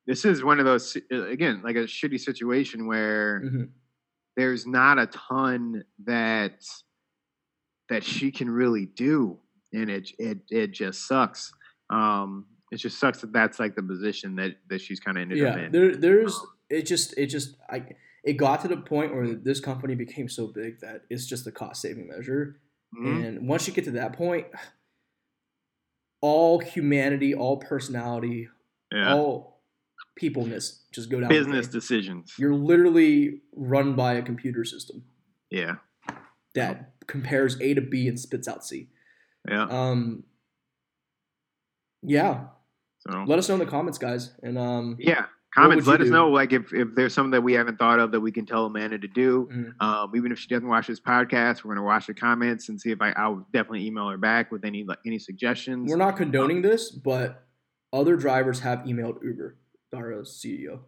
This 0.08 0.26
is 0.26 0.44
one 0.44 0.60
of 0.60 0.66
those 0.66 0.98
uh, 1.12 1.28
again, 1.28 1.62
like 1.64 1.76
a 1.76 1.84
shitty 1.84 2.20
situation 2.20 2.88
where 2.88 3.42
Mm-hmm. 3.46 3.64
there's 4.38 4.66
not 4.66 4.98
a 4.98 5.08
ton 5.08 5.84
that 6.06 6.64
that 7.90 8.04
she 8.04 8.32
can 8.32 8.50
really 8.50 8.86
do, 8.86 9.38
and 9.74 9.90
it 9.90 10.10
it 10.18 10.40
it 10.50 10.72
just 10.72 11.08
sucks. 11.08 11.52
Um, 11.90 12.46
it 12.72 12.78
just 12.78 12.98
sucks 12.98 13.20
that 13.20 13.34
that's 13.34 13.60
like 13.60 13.76
the 13.76 13.84
position 13.84 14.36
that 14.38 14.56
that 14.70 14.80
she's 14.80 15.00
kind 15.02 15.18
of 15.18 15.22
ended 15.24 15.46
up 15.46 15.58
yeah 15.58 15.66
in. 15.66 15.72
there, 15.72 15.96
there's 15.96 16.40
it 16.72 16.84
just 16.88 17.18
it 17.18 17.28
just 17.28 17.56
i 17.70 17.84
it 18.24 18.34
got 18.34 18.62
to 18.62 18.68
the 18.68 18.78
point 18.78 19.14
where 19.14 19.28
this 19.36 19.60
company 19.60 19.96
became 19.96 20.30
so 20.30 20.48
big 20.48 20.80
that 20.82 21.04
it's 21.10 21.26
just 21.26 21.46
a 21.48 21.52
cost 21.52 21.82
saving 21.82 22.08
measure. 22.08 22.60
Mhm. 22.96 23.26
and 23.26 23.48
once 23.48 23.68
you 23.68 23.74
get 23.74 23.86
to 23.86 23.92
that 23.92 24.14
point 24.14 24.48
all 26.22 26.60
humanity 26.60 27.34
all 27.34 27.58
personality 27.58 28.48
Yeah, 28.92 29.14
all 29.14 29.62
peopleness 30.16 30.84
just 30.92 31.10
go 31.10 31.20
down 31.20 31.30
business 31.30 31.68
decisions. 31.68 32.34
you're 32.38 32.54
literally 32.54 33.42
run 33.56 33.96
by 33.96 34.14
a 34.14 34.22
computer 34.22 34.64
system. 34.66 35.04
Yeah, 35.50 35.76
that 36.54 36.92
compares 37.08 37.60
a 37.62 37.74
to 37.74 37.82
b 37.82 38.08
and 38.08 38.20
spits 38.20 38.48
out 38.48 38.66
c. 38.66 38.90
Yeah. 39.48 39.64
um 39.64 40.24
yeah. 42.04 42.46
So 43.00 43.24
let 43.28 43.40
us 43.40 43.48
know 43.48 43.56
in 43.56 43.60
the 43.60 43.66
comments 43.66 43.98
guys 43.98 44.32
and 44.44 44.58
um 44.58 44.98
Yeah, 45.00 45.26
comments. 45.54 45.88
Let 45.88 46.02
us 46.02 46.08
do? 46.08 46.12
know, 46.14 46.30
like 46.30 46.54
if 46.54 46.74
if 46.74 46.90
there's 46.96 47.14
something 47.14 47.32
that 47.32 47.42
we 47.42 47.54
haven't 47.54 47.78
thought 47.78 48.00
of 48.00 48.12
that 48.12 48.20
we 48.20 48.32
can 48.32 48.46
tell 48.46 48.66
Amanda 48.66 48.98
to 49.00 49.08
do. 49.08 49.50
mhm. 49.52 49.82
Um, 49.82 50.12
even 50.16 50.32
if 50.32 50.40
she 50.40 50.48
doesn't 50.48 50.68
watch 50.68 50.88
this 50.88 51.00
podcast, 51.00 51.64
we're 51.64 51.76
gonna 51.76 51.86
watch 51.86 52.08
the 52.08 52.14
comments 52.14 52.70
and 52.70 52.80
see 52.80 52.92
if 52.92 53.02
I 53.02 53.12
I'll 53.12 53.46
definitely 53.54 53.86
email 53.86 54.08
her 54.10 54.18
back 54.18 54.52
with 54.52 54.66
any 54.66 54.84
like 54.84 55.00
any 55.06 55.20
suggestions. 55.20 55.90
We're 55.90 55.98
not 55.98 56.18
condoning 56.18 56.62
this, 56.62 56.92
but 56.92 57.44
other 57.94 58.16
drivers 58.16 58.60
have 58.62 58.80
emailed 58.80 59.22
Uber, 59.24 59.58
our 59.94 60.12
CEO. 60.24 60.80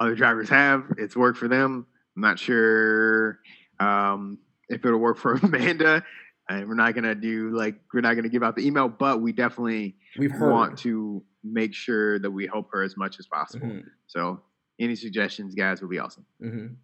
Other 0.00 0.14
drivers 0.14 0.48
have. 0.48 0.84
It's 0.98 1.16
worked 1.16 1.38
for 1.38 1.48
them. 1.48 1.86
I'm 2.16 2.22
not 2.22 2.38
sure 2.38 3.38
um, 3.80 4.38
if 4.68 4.84
it'll 4.84 4.98
work 4.98 5.18
for 5.18 5.34
Amanda. 5.42 6.04
And 6.48 6.68
we're 6.68 6.74
not 6.74 6.94
gonna 6.94 7.14
do 7.14 7.50
like 7.56 7.76
we're 7.92 8.00
not 8.02 8.14
gonna 8.16 8.28
give 8.28 8.42
out 8.42 8.54
the 8.54 8.66
email, 8.66 8.88
but 8.88 9.22
we 9.22 9.32
definitely 9.32 9.96
We've 10.18 10.30
heard. 10.30 10.50
want 10.52 10.78
to 10.80 11.22
make 11.44 11.74
sure 11.74 12.18
that 12.18 12.30
we 12.30 12.46
help 12.46 12.70
her 12.72 12.82
as 12.82 12.96
much 12.96 13.18
as 13.18 13.26
possible. 13.26 13.66
Mhm, 13.68 13.84
So 14.06 14.42
any 14.80 14.96
suggestions, 14.96 15.54
guys, 15.54 15.80
would 15.80 15.90
be 15.90 15.98
awesome. 15.98 16.24
mhm. 16.40 16.76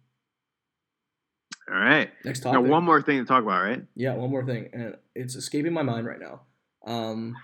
All 1.69 1.75
right. 1.77 2.11
Next 2.25 2.41
topic. 2.41 2.61
Now, 2.61 2.69
one 2.69 2.83
more 2.83 3.01
thing 3.01 3.19
to 3.19 3.25
talk 3.25 3.43
about, 3.43 3.63
right? 3.63 3.85
yeah, 3.95 4.13
one 4.15 4.29
more 4.29 4.45
thing, 4.45 4.69
and 4.73 4.97
it's 5.15 5.35
escaping 5.35 5.73
my 5.73 5.83
mind 5.83 6.05
right 6.05 6.19
now. 6.19 6.41
Um, 6.85 7.35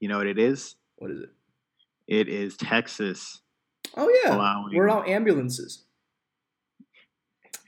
You 0.00 0.08
know 0.08 0.18
what 0.18 0.26
it 0.26 0.38
is? 0.38 0.76
what 0.96 1.10
is 1.10 1.20
it? 1.20 1.30
It 2.06 2.28
is 2.28 2.56
Texas 2.56 3.40
Oh 3.94 4.08
yeah, 4.24 4.34
allowing 4.34 4.74
we're 4.74 4.86
now 4.86 5.02
ambulances. 5.04 5.84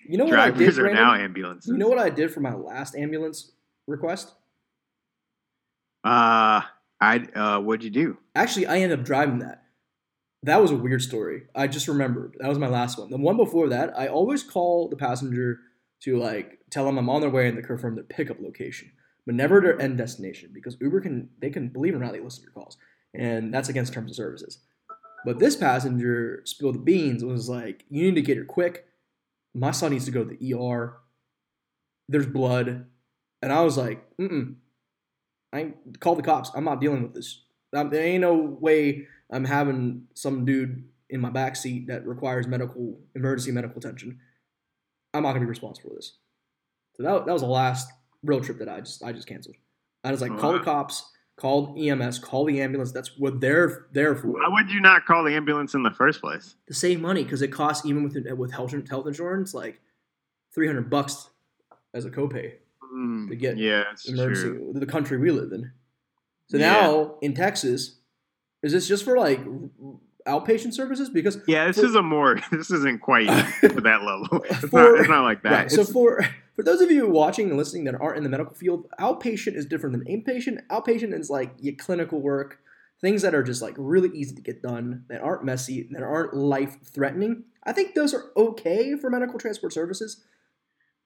You 0.06 0.16
know 0.18 0.24
what 0.24 0.38
I 0.38 0.46
did, 0.50 0.56
drivers 0.56 0.78
are 0.78 0.82
Brandon? 0.82 1.04
now 1.04 1.14
ambulances. 1.14 1.68
You 1.70 1.76
know 1.78 1.88
what 1.88 1.98
I 1.98 2.08
did 2.10 2.32
for 2.32 2.40
my 2.40 2.54
last 2.54 2.94
ambulance 2.96 3.52
request? 3.86 4.34
Uh, 6.04 6.62
I 7.00 7.18
uh, 7.34 7.61
what'd 7.61 7.84
you 7.84 7.90
do? 7.90 8.18
Actually, 8.34 8.66
I 8.66 8.78
ended 8.78 8.98
up 8.98 9.04
driving 9.04 9.38
that. 9.40 9.62
That 10.42 10.61
was 10.62 10.70
a 10.70 10.76
weird 10.76 11.02
story. 11.02 11.42
I 11.54 11.66
just 11.66 11.88
remembered. 11.88 12.37
That 12.38 12.48
was 12.48 12.58
my 12.58 12.68
last 12.68 12.98
one. 12.98 13.11
The 13.11 13.16
one 13.16 13.37
before 13.37 13.68
that, 13.68 13.98
I 13.98 14.08
always 14.08 14.42
call 14.42 14.88
the 14.88 14.96
passenger 14.96 15.61
to 16.02 16.18
like 16.18 16.58
tell 16.70 16.84
them 16.84 16.98
I'm 16.98 17.11
on 17.11 17.20
their 17.20 17.30
way 17.30 17.48
and 17.48 17.56
to 17.56 17.62
confirm 17.62 17.94
their 17.94 18.04
pickup 18.04 18.40
location, 18.40 18.92
but 19.26 19.34
never 19.34 19.61
their 19.61 19.80
end 19.80 19.98
destination 19.98 20.50
because 20.52 20.76
Uber 20.80 21.00
can 21.00 21.30
they 21.40 21.50
can 21.50 21.68
believe 21.68 21.94
it 21.94 21.96
or 21.96 22.00
not 22.00 22.12
they 22.12 22.20
listen 22.20 22.42
to 22.42 22.46
your 22.46 22.52
calls, 22.52 22.76
and 23.14 23.52
that's 23.52 23.68
against 23.68 23.92
terms 23.92 24.11
of 24.11 24.16
services. 24.16 24.58
But 25.24 25.38
this 25.38 25.56
passenger 25.56 26.42
spilled 26.44 26.76
the 26.76 26.80
beans. 26.80 27.24
Was 27.24 27.48
like, 27.48 27.84
you 27.88 28.02
need 28.02 28.14
to 28.14 28.22
get 28.22 28.37
here 28.37 28.44
quick. 28.44 28.87
My 29.54 29.70
son 29.72 29.92
needs 29.92 30.04
to 30.04 30.11
go 30.11 30.24
to 30.24 30.37
the 30.37 30.54
ER. 30.54 30.98
There's 32.08 32.26
blood, 32.26 32.87
and 33.42 33.52
I 33.52 33.62
was 33.62 33.76
like, 33.76 34.04
mm 34.16 34.56
I 35.52 35.72
call 36.00 36.14
the 36.14 36.22
cops. 36.22 36.50
I'm 36.54 36.64
not 36.64 36.80
dealing 36.80 37.02
with 37.02 37.14
this. 37.14 37.42
Um, 37.74 37.90
there 37.90 38.04
ain't 38.04 38.22
no 38.22 38.34
way 38.37 39.06
I'm 39.30 39.44
having 39.44 40.04
some 40.14 40.44
dude 40.44 40.84
in 41.11 41.20
my 41.20 41.30
back 41.30 41.56
seat 41.56 41.87
that 41.87 42.06
requires 42.06 42.46
medical 42.46 42.98
emergency 43.14 43.50
medical 43.50 43.78
attention, 43.78 44.18
I'm 45.14 45.22
not 45.22 45.30
gonna 45.30 45.40
be 45.40 45.46
responsible 45.46 45.90
for 45.90 45.96
this. 45.96 46.14
So 46.96 47.02
that, 47.02 47.26
that 47.26 47.32
was 47.32 47.42
the 47.42 47.48
last 47.48 47.90
real 48.22 48.40
trip 48.40 48.58
that 48.58 48.68
I 48.68 48.80
just 48.80 49.02
I 49.02 49.12
just 49.12 49.26
canceled. 49.26 49.56
I 50.04 50.11
was 50.11 50.20
like, 50.20 50.32
Oh, 50.32 50.37
call 50.37 50.52
the 50.52 50.61
cops, 50.61 51.11
call 51.37 51.74
EMS, 51.78 52.18
call 52.18 52.44
the 52.44 52.61
ambulance. 52.61 52.92
That's 52.92 53.18
what 53.18 53.40
they're 53.40 53.87
there 53.92 54.14
for. 54.14 54.28
Why 54.28 54.48
would 54.48 54.70
you 54.70 54.80
not 54.80 55.06
call 55.06 55.24
the 55.24 55.34
ambulance 55.34 55.74
in 55.74 55.82
the 55.82 55.90
first 55.90 56.20
place? 56.20 56.56
to 56.66 56.74
save 56.74 57.00
money 57.00 57.24
because 57.24 57.42
it 57.42 57.48
costs 57.48 57.87
even 57.87 58.04
with 58.04 58.16
with 58.37 58.52
health 58.52 58.74
health 58.88 59.06
insurance 59.06 59.54
like 59.54 59.80
three 60.54 60.66
hundred 60.66 60.90
bucks 60.90 61.30
as 61.94 62.04
a 62.04 62.11
copay 62.11 62.54
Mm, 62.94 63.29
to 63.29 63.37
get 63.37 63.57
yeah, 63.59 63.85
emergency 64.07 64.42
true. 64.51 64.72
the 64.74 64.87
country 64.87 65.18
we 65.18 65.31
live 65.31 65.53
in. 65.53 65.72
So 66.48 66.57
Yeah. 66.59 66.72
now 66.81 67.14
in 67.20 67.35
Texas, 67.35 67.98
is 68.62 68.72
this 68.72 68.88
just 68.88 69.05
for 69.05 69.18
like 69.18 69.40
outpatient 70.27 70.72
services? 70.74 71.11
Because 71.11 71.38
Yeah, 71.46 71.66
this 71.66 71.79
for- 71.79 71.87
is 71.87 71.94
a 71.94 72.03
more. 72.03 72.38
This 72.51 72.70
isn't 72.70 73.01
quite 73.01 73.27
to 73.61 73.68
that 73.81 74.03
level. 74.03 74.42
It's, 74.44 74.59
For- 74.68 74.83
not, 74.92 75.01
it's 75.01 75.09
not 75.09 75.22
like 75.24 75.42
that. 75.42 75.51
Right. 75.53 75.70
So 75.70 75.85
for 75.85 76.24
for 76.55 76.62
those 76.64 76.81
of 76.81 76.90
you 76.90 77.07
watching 77.09 77.48
and 77.51 77.57
listening 77.57 77.85
that 77.85 77.94
aren't 78.01 78.16
in 78.18 78.24
the 78.24 78.29
medical 78.31 78.55
field, 78.55 78.88
outpatient 79.01 79.55
is 79.55 79.64
different 79.66 79.92
than 79.96 80.05
inpatient. 80.07 80.59
Outpatient 80.70 81.18
is 81.18 81.31
like 81.31 81.53
your 81.61 81.74
clinical 81.77 82.20
work, 82.20 82.59
things 83.01 83.22
that 83.22 83.35
are 83.35 83.44
just 83.44 83.62
like 83.62 83.74
really 83.79 84.09
easy 84.16 84.35
to 84.35 84.42
get 84.42 84.61
done, 84.62 85.05
that 85.09 85.20
aren't 85.22 85.44
messy, 85.44 85.88
that 85.92 86.03
aren't 86.03 86.35
life 86.35 86.77
threatening. 86.85 87.44
I 87.64 87.72
think 87.72 87.94
those 87.94 88.12
are 88.12 88.24
okay 88.37 88.96
for 88.96 89.09
medical 89.09 89.38
transport 89.38 89.72
services, 89.72 90.24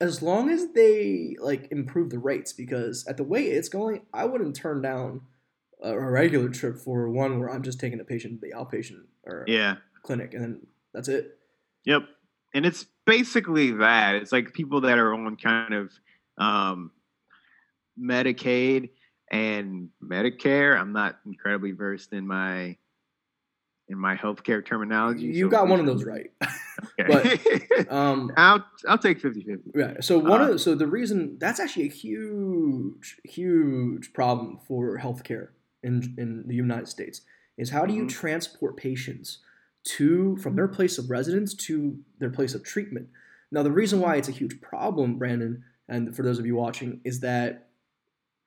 as 0.02 0.20
long 0.20 0.50
as 0.50 0.72
they 0.74 1.36
like 1.40 1.68
improve 1.70 2.10
the 2.10 2.18
rates. 2.18 2.52
Because 2.52 3.06
at 3.06 3.16
the 3.16 3.24
way 3.24 3.44
it's 3.44 3.68
going, 3.68 4.02
I 4.12 4.24
wouldn't 4.24 4.56
turn 4.56 4.82
down 4.82 5.22
a 5.80 5.92
a 5.92 6.10
regular 6.10 6.48
trip 6.48 6.78
for 6.78 7.08
one 7.08 7.38
where 7.38 7.50
I'm 7.50 7.62
just 7.62 7.80
taking 7.80 8.00
a 8.00 8.04
patient 8.04 8.40
to 8.40 8.48
the 8.48 8.54
outpatient 8.54 9.04
or 9.24 9.44
yeah. 9.46 9.76
clinic 10.02 10.34
and 10.34 10.42
then 10.42 10.66
that's 10.92 11.08
it. 11.08 11.38
Yep. 11.84 12.02
And 12.54 12.66
it's 12.66 12.84
basically 13.06 13.72
that. 13.72 14.16
It's 14.16 14.32
like 14.32 14.52
people 14.52 14.82
that 14.82 14.98
are 14.98 15.14
on 15.14 15.36
kind 15.36 15.74
of 15.74 15.92
um, 16.38 16.90
Medicaid 17.98 18.90
and 19.30 19.88
Medicare. 20.02 20.78
I'm 20.78 20.92
not 20.92 21.18
incredibly 21.24 21.72
versed 21.72 22.12
in 22.12 22.26
my 22.26 22.76
in 23.92 23.98
my 23.98 24.16
healthcare 24.16 24.64
terminology. 24.64 25.26
You 25.26 25.44
so 25.44 25.50
got 25.50 25.68
one 25.68 25.78
of 25.78 25.86
those 25.86 26.04
right. 26.04 26.30
Okay. 26.98 27.38
Um, 27.88 28.32
I'll 28.36 28.64
I'll 28.88 28.98
take 28.98 29.20
50-50. 29.20 29.58
Yeah. 29.74 29.94
So 30.00 30.18
one 30.18 30.40
of 30.40 30.60
so 30.60 30.74
the 30.74 30.86
reason 30.86 31.36
that's 31.38 31.60
actually 31.60 31.86
a 31.86 31.90
huge, 31.90 33.20
huge 33.24 34.12
problem 34.12 34.58
for 34.66 34.98
healthcare 34.98 35.48
in 35.82 36.14
in 36.16 36.44
the 36.46 36.54
United 36.54 36.88
States 36.88 37.20
is 37.58 37.70
how 37.70 37.84
do 37.86 37.92
you 37.94 38.04
Mhm. 38.04 38.08
transport 38.08 38.76
patients 38.76 39.38
to 39.96 40.36
from 40.38 40.56
their 40.56 40.68
place 40.68 40.96
of 40.98 41.10
residence 41.10 41.54
to 41.54 41.98
their 42.18 42.30
place 42.30 42.54
of 42.54 42.62
treatment? 42.64 43.08
Now 43.50 43.62
the 43.62 43.72
reason 43.72 44.00
why 44.00 44.16
it's 44.16 44.28
a 44.28 44.32
huge 44.32 44.60
problem, 44.60 45.18
Brandon, 45.18 45.64
and 45.88 46.16
for 46.16 46.22
those 46.22 46.38
of 46.38 46.46
you 46.46 46.54
watching, 46.56 47.00
is 47.04 47.20
that 47.20 47.68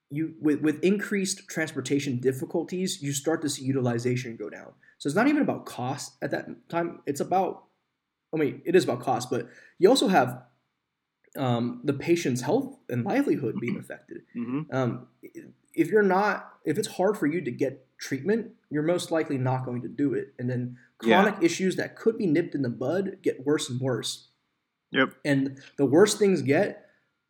you 0.10 0.36
with, 0.40 0.62
with 0.62 0.84
increased 0.84 1.48
transportation 1.48 2.20
difficulties, 2.20 3.02
you 3.02 3.12
start 3.14 3.42
to 3.42 3.50
see 3.50 3.64
utilization 3.64 4.36
go 4.38 4.50
down. 4.50 4.74
So 4.98 5.08
it's 5.08 5.16
not 5.16 5.28
even 5.28 5.42
about 5.42 5.66
cost 5.66 6.14
at 6.22 6.32
that 6.32 6.48
time. 6.70 7.02
It's 7.06 7.20
about 7.20 7.64
I 8.34 8.38
mean, 8.38 8.62
it 8.66 8.76
is 8.76 8.84
about 8.84 9.00
cost, 9.00 9.30
but 9.30 9.48
you 9.80 9.88
also 9.90 10.08
have 10.08 10.44
um, 11.38 11.82
the 11.84 11.94
patient's 11.94 12.42
health 12.42 12.78
and 12.90 13.06
livelihood 13.06 13.60
being 13.60 13.78
affected. 13.78 14.22
hmm 14.34 14.62
Um, 14.72 15.08
if 15.74 15.90
you're 15.90 16.02
not, 16.04 16.54
if 16.64 16.78
it's 16.78 16.88
hard 16.88 17.18
for 17.18 17.28
you 17.28 17.42
to 17.42 17.52
get 17.52 17.86
treatment, 17.98 18.52
you're 18.70 18.84
most 18.84 19.12
likely 19.12 19.38
not 19.38 19.66
going 19.66 19.82
to 19.82 19.90
do 19.90 20.14
it. 20.14 20.34
And 20.40 20.50
then 20.50 20.78
Yeah. 21.04 21.24
chronic 21.24 21.44
issues 21.44 21.76
that 21.76 21.96
could 21.98 22.18
be 22.18 22.26
nipped 22.26 22.56
in 22.56 22.62
the 22.62 22.70
bud 22.70 23.18
get 23.22 23.46
worse 23.46 23.70
and 23.70 23.80
worse. 23.82 24.30
Yep. 24.92 25.14
And 25.26 25.62
the 25.78 25.86
worse 25.86 26.16
things 26.18 26.42
get, 26.42 26.85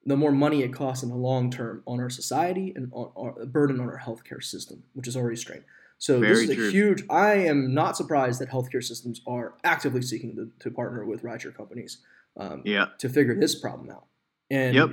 the 0.06 0.16
more 0.16 0.32
money 0.32 0.62
it 0.64 0.72
costs 0.74 1.04
in 1.04 1.10
the 1.10 1.16
long 1.16 1.50
term 1.50 1.82
on 1.88 2.00
our 2.00 2.10
society 2.10 2.74
and 2.76 2.92
on, 2.94 3.12
on 3.16 3.42
a 3.42 3.46
burden 3.46 3.80
on 3.80 3.88
our 3.90 4.00
healthcare 4.00 4.44
system, 4.44 4.84
which 4.94 5.08
is 5.08 5.18
already 5.18 5.36
strained. 5.36 5.64
So 5.98 6.20
this 6.20 6.40
Very 6.40 6.44
is 6.44 6.50
a 6.50 6.56
true. 6.56 6.70
huge. 6.72 7.04
I 7.10 7.34
am 7.36 7.74
not 7.74 7.96
surprised 7.98 8.40
that 8.42 8.50
healthcare 8.50 8.84
systems 8.84 9.22
are 9.26 9.56
actively 9.64 10.02
seeking 10.02 10.36
to, 10.36 10.52
to 10.60 10.70
partner 10.70 11.06
with 11.06 11.24
rideshare 11.24 11.56
companies 11.56 12.00
um, 12.38 12.62
Yeah. 12.66 12.88
to 13.00 13.10
figure 13.10 13.34
this 13.40 13.56
problem 13.56 13.90
out. 13.90 14.06
And 14.52 14.76
Yep. 14.76 14.90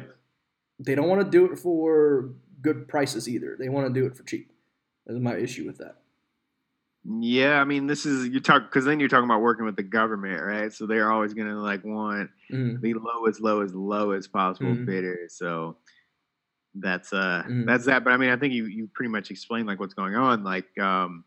they 0.78 0.94
don't 0.94 1.08
want 1.08 1.20
to 1.24 1.28
do 1.30 1.52
it 1.52 1.58
for 1.58 2.30
good 2.62 2.86
prices 2.88 3.28
either. 3.28 3.56
They 3.58 3.68
want 3.68 3.92
to 3.92 4.00
do 4.00 4.06
it 4.06 4.16
for 4.16 4.22
cheap. 4.22 4.52
That's 5.06 5.18
my 5.18 5.36
issue 5.36 5.66
with 5.66 5.78
that. 5.78 5.96
Yeah, 7.04 7.60
I 7.60 7.64
mean, 7.64 7.88
this 7.88 8.06
is 8.06 8.28
you 8.28 8.38
talk 8.40 8.62
because 8.64 8.84
then 8.84 9.00
you're 9.00 9.08
talking 9.08 9.24
about 9.24 9.40
working 9.40 9.64
with 9.64 9.74
the 9.76 9.82
government, 9.82 10.40
right? 10.42 10.72
So 10.72 10.86
they're 10.86 11.10
always 11.10 11.34
gonna 11.34 11.60
like 11.60 11.84
want 11.84 12.30
Mhm. 12.50 12.80
the 12.80 12.94
lowest, 12.94 13.40
lowest, 13.40 13.74
lowest 13.74 14.32
possible 14.32 14.76
Mhm. 14.76 14.86
bidder. 14.86 15.26
So 15.28 15.78
that's 16.74 17.12
uh 17.12 17.44
Mhm. 17.48 17.66
that's 17.66 17.86
that. 17.86 18.04
But 18.04 18.12
I 18.12 18.16
mean, 18.18 18.30
I 18.30 18.36
think 18.36 18.54
you 18.54 18.66
you 18.66 18.88
pretty 18.94 19.10
much 19.10 19.30
explained 19.30 19.66
like 19.68 19.80
what's 19.80 19.94
going 19.94 20.14
on. 20.16 20.44
Like 20.44 20.76
um, 20.78 21.24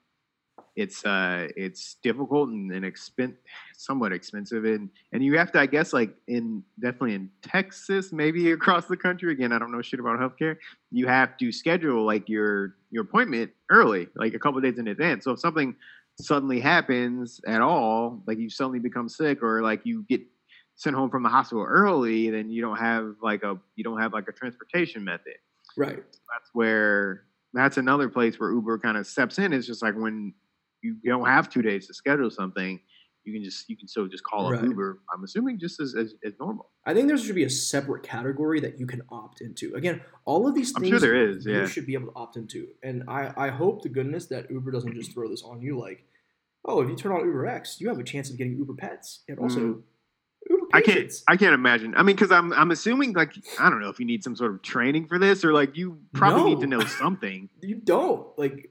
it's 0.76 1.06
uh 1.06 1.48
it's 1.56 1.96
difficult 2.04 2.50
and, 2.50 2.72
and 2.72 2.86
expen- 2.86 3.36
somewhat 3.78 4.12
expensive, 4.12 4.66
and 4.66 4.90
and 5.14 5.24
you 5.24 5.38
have 5.38 5.52
to, 5.54 5.60
I 5.60 5.66
guess, 5.66 5.94
like 5.94 6.14
in 6.28 6.64
definitely 6.80 7.16
in 7.16 7.30
Texas, 7.42 8.12
maybe 8.12 8.52
across 8.52 8.86
the 8.86 8.98
country. 8.98 9.32
Again, 9.32 9.52
I 9.52 9.60
don't 9.60 9.72
know 9.72 9.82
shit 9.82 10.00
about 10.00 10.20
healthcare. 10.20 10.58
You 10.92 11.08
have 11.08 11.38
to 11.38 11.52
schedule 11.52 12.06
like 12.06 12.28
your 12.28 12.76
your 12.92 13.04
appointment 13.04 13.52
early, 13.70 14.08
like 14.16 14.34
a 14.34 14.40
couple 14.40 14.60
days 14.62 14.78
in 14.78 14.88
advance. 14.88 15.24
So 15.24 15.32
if 15.32 15.40
something 15.40 15.76
suddenly 16.20 16.60
happens 16.60 17.42
at 17.48 17.62
all, 17.62 18.22
like 18.28 18.38
you 18.38 18.50
suddenly 18.50 18.80
become 18.80 19.10
sick 19.10 19.44
or 19.44 19.62
like 19.62 19.82
you 19.86 20.06
get 20.10 20.22
sent 20.76 20.96
home 20.96 21.10
from 21.10 21.24
the 21.24 21.30
hospital 21.30 21.64
early, 21.64 22.30
then 22.30 22.50
you 22.50 22.62
don't 22.62 22.78
have 22.78 23.16
like 23.22 23.44
a 23.44 23.58
you 23.76 23.84
don't 23.84 24.02
have 24.02 24.14
like 24.14 24.28
a 24.28 24.34
transportation 24.34 25.04
method. 25.04 25.36
Right. 25.78 25.96
That's 25.98 26.50
where 26.54 27.24
that's 27.54 27.78
another 27.78 28.10
place 28.10 28.40
where 28.40 28.52
Uber 28.52 28.80
kind 28.80 28.98
of 28.98 29.08
steps 29.08 29.40
in. 29.40 29.54
It's 29.54 29.66
just 29.66 29.82
like 29.82 29.96
when 29.96 30.34
you 30.82 30.98
don't 31.06 31.26
have 31.28 31.50
two 31.50 31.62
days 31.62 31.88
to 31.88 31.94
schedule 31.94 32.30
something, 32.30 32.80
you 33.24 33.34
can 33.34 33.44
just 33.44 33.68
you 33.70 33.76
can 33.76 33.88
still 33.88 34.08
just 34.08 34.24
call 34.24 34.52
Right. 34.52 34.60
up 34.60 34.66
Uber. 34.66 35.00
I'm 35.14 35.24
assuming 35.24 35.58
just 35.60 35.80
as, 35.80 35.96
as, 35.96 36.14
as 36.24 36.34
normal. 36.40 36.70
I 36.86 36.94
think 36.94 37.08
there 37.08 37.18
should 37.18 37.34
be 37.36 37.44
a 37.46 37.50
separate 37.50 38.04
category 38.04 38.60
that 38.60 38.80
you 38.80 38.86
can 38.86 39.02
opt 39.10 39.42
into. 39.42 39.74
Again, 39.76 40.02
all 40.26 40.48
of 40.48 40.54
these 40.54 40.74
I'm 40.76 40.82
things 40.84 40.92
sure 40.92 41.00
there 41.00 41.30
is. 41.30 41.46
you 41.46 41.54
Yeah. 41.54 41.66
should 41.66 41.88
be 41.88 41.96
able 41.96 42.08
to 42.08 42.14
opt 42.16 42.38
into. 42.38 42.68
And 42.84 43.04
I, 43.08 43.34
I 43.36 43.50
hope 43.50 43.82
to 43.84 43.90
goodness 43.90 44.28
that 44.28 44.52
Uber 44.52 44.70
doesn't 44.72 44.94
just 44.94 45.12
throw 45.14 45.28
this 45.28 45.42
on 45.44 45.62
you 45.62 45.80
like, 45.80 46.06
oh, 46.66 46.82
if 46.82 46.90
you 46.90 46.96
turn 46.96 47.12
on 47.14 47.22
Uber 47.26 47.48
X, 47.48 47.82
you 47.82 47.88
have 47.90 47.98
a 47.98 48.04
chance 48.04 48.30
of 48.30 48.38
getting 48.38 48.58
Uber 48.58 48.74
Pets 48.76 49.24
and 49.28 49.40
also. 49.40 49.60
Mm. 49.60 49.82
Uber 50.48 50.66
I 50.74 50.82
can't. 50.82 51.12
I 51.28 51.38
can't 51.38 51.56
imagine. 51.56 51.96
I 51.96 52.04
mean, 52.04 52.16
because 52.16 52.32
I'm. 52.32 52.54
I'm 52.54 52.70
assuming 52.70 53.14
like 53.14 53.34
I 53.60 53.72
don't 53.72 53.82
know 53.82 53.90
if 53.90 54.00
you 54.00 54.06
need 54.06 54.24
some 54.24 54.36
sort 54.36 54.52
of 54.54 54.62
training 54.62 55.08
for 55.08 55.18
this, 55.18 55.44
or 55.44 55.52
like 55.54 55.76
you 55.76 55.98
probably 56.14 56.54
need 56.54 56.62
to 56.62 56.68
know 56.68 56.82
something. 57.00 57.50
You 57.62 57.78
don't 57.84 58.28
like. 58.38 58.70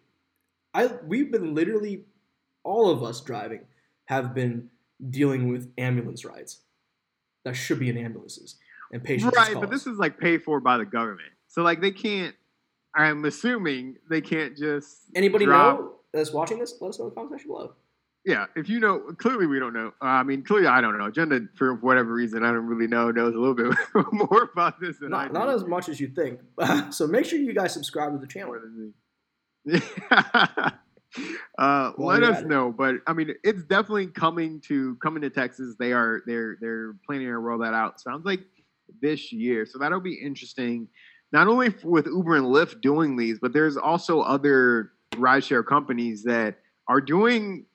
I 0.74 0.90
we've 1.06 1.30
been 1.30 1.54
literally, 1.54 2.04
all 2.64 2.90
of 2.90 3.02
us 3.02 3.20
driving 3.20 3.60
have 4.06 4.34
been 4.34 4.68
dealing 5.10 5.48
with 5.48 5.72
ambulance 5.78 6.24
rides 6.24 6.60
that 7.44 7.54
should 7.54 7.78
be 7.78 7.88
in 7.88 7.96
ambulances 7.96 8.56
and 8.92 9.02
patients. 9.02 9.37
right, 9.37 9.54
but 9.54 9.70
this 9.70 9.87
is 9.87 9.98
like 9.98 10.18
paid 10.18 10.42
for 10.42 10.60
by 10.60 10.76
the 10.76 10.84
government, 10.84 11.30
so 11.48 11.62
like 11.62 11.80
they 11.80 11.92
can't. 11.92 12.34
I'm 12.96 13.24
assuming 13.24 13.96
they 14.08 14.20
can't 14.20 14.56
just 14.56 15.02
anybody 15.14 15.46
drop- 15.46 15.78
know 15.78 15.92
that's 16.12 16.32
watching 16.32 16.58
this? 16.58 16.74
Let 16.80 16.90
us 16.90 16.98
know 16.98 17.06
in 17.06 17.10
the 17.10 17.14
comment 17.14 17.32
section 17.32 17.48
below. 17.48 17.72
Yeah, 18.24 18.46
if 18.56 18.70
you 18.70 18.80
know, 18.80 19.00
clearly 19.18 19.46
we 19.46 19.58
don't 19.58 19.74
know. 19.74 19.92
Uh, 20.00 20.06
I 20.06 20.22
mean, 20.22 20.42
clearly 20.42 20.66
I 20.66 20.80
don't 20.80 20.96
know. 20.96 21.06
Agenda, 21.06 21.40
for 21.56 21.74
whatever 21.74 22.14
reason, 22.14 22.42
I 22.42 22.52
don't 22.52 22.66
really 22.66 22.87
know, 22.87 23.10
knows 23.10 23.34
a 23.34 23.38
little 23.38 23.54
bit 23.54 23.76
more 24.12 24.48
about 24.50 24.80
this 24.80 24.98
than 24.98 25.12
I 25.12 25.26
do. 25.26 25.34
not 25.34 25.50
as 25.50 25.64
much 25.66 25.90
as 25.90 26.00
you 26.00 26.08
think. 26.08 26.40
so 26.90 27.06
make 27.06 27.26
sure 27.26 27.38
you 27.38 27.52
guys 27.52 27.74
subscribe 27.74 28.12
to 28.12 28.18
the 28.18 28.26
channel. 28.26 28.56
More 29.66 29.81
than 29.81 29.81
me. 29.81 30.74
uh, 31.59 31.92
let 31.98 32.22
us 32.22 32.40
it. 32.40 32.46
know, 32.48 32.72
but 32.72 32.96
I 33.07 33.12
mean, 33.12 33.35
it's 33.44 33.62
definitely 33.64 34.09
coming 34.09 34.61
to 34.62 34.96
coming 34.96 35.22
to 35.22 35.31
Texas. 35.31 35.77
They 35.79 35.92
are 35.92 36.22
they're 36.27 36.57
they're 36.61 36.96
planning 37.07 37.27
to 37.29 37.38
roll 37.38 37.59
that 37.61 37.74
out. 37.74 38.00
Sounds 38.00 38.24
like 38.24 38.40
this 39.00 39.33
year, 39.33 39.66
so 39.66 39.79
that'll 39.79 40.00
be 40.00 40.14
interesting. 40.14 40.88
Not 41.33 41.48
only 41.48 41.74
with 41.83 42.07
Uber 42.07 42.37
and 42.37 42.46
Lyft 42.46 42.81
doing 42.81 43.16
these, 43.16 43.38
but 43.40 43.53
there's 43.53 43.77
also 43.77 44.20
other 44.20 44.92
rideshare 45.12 45.66
companies 45.66 46.22
that 46.24 46.59
are 46.88 47.00
doing 47.00 47.66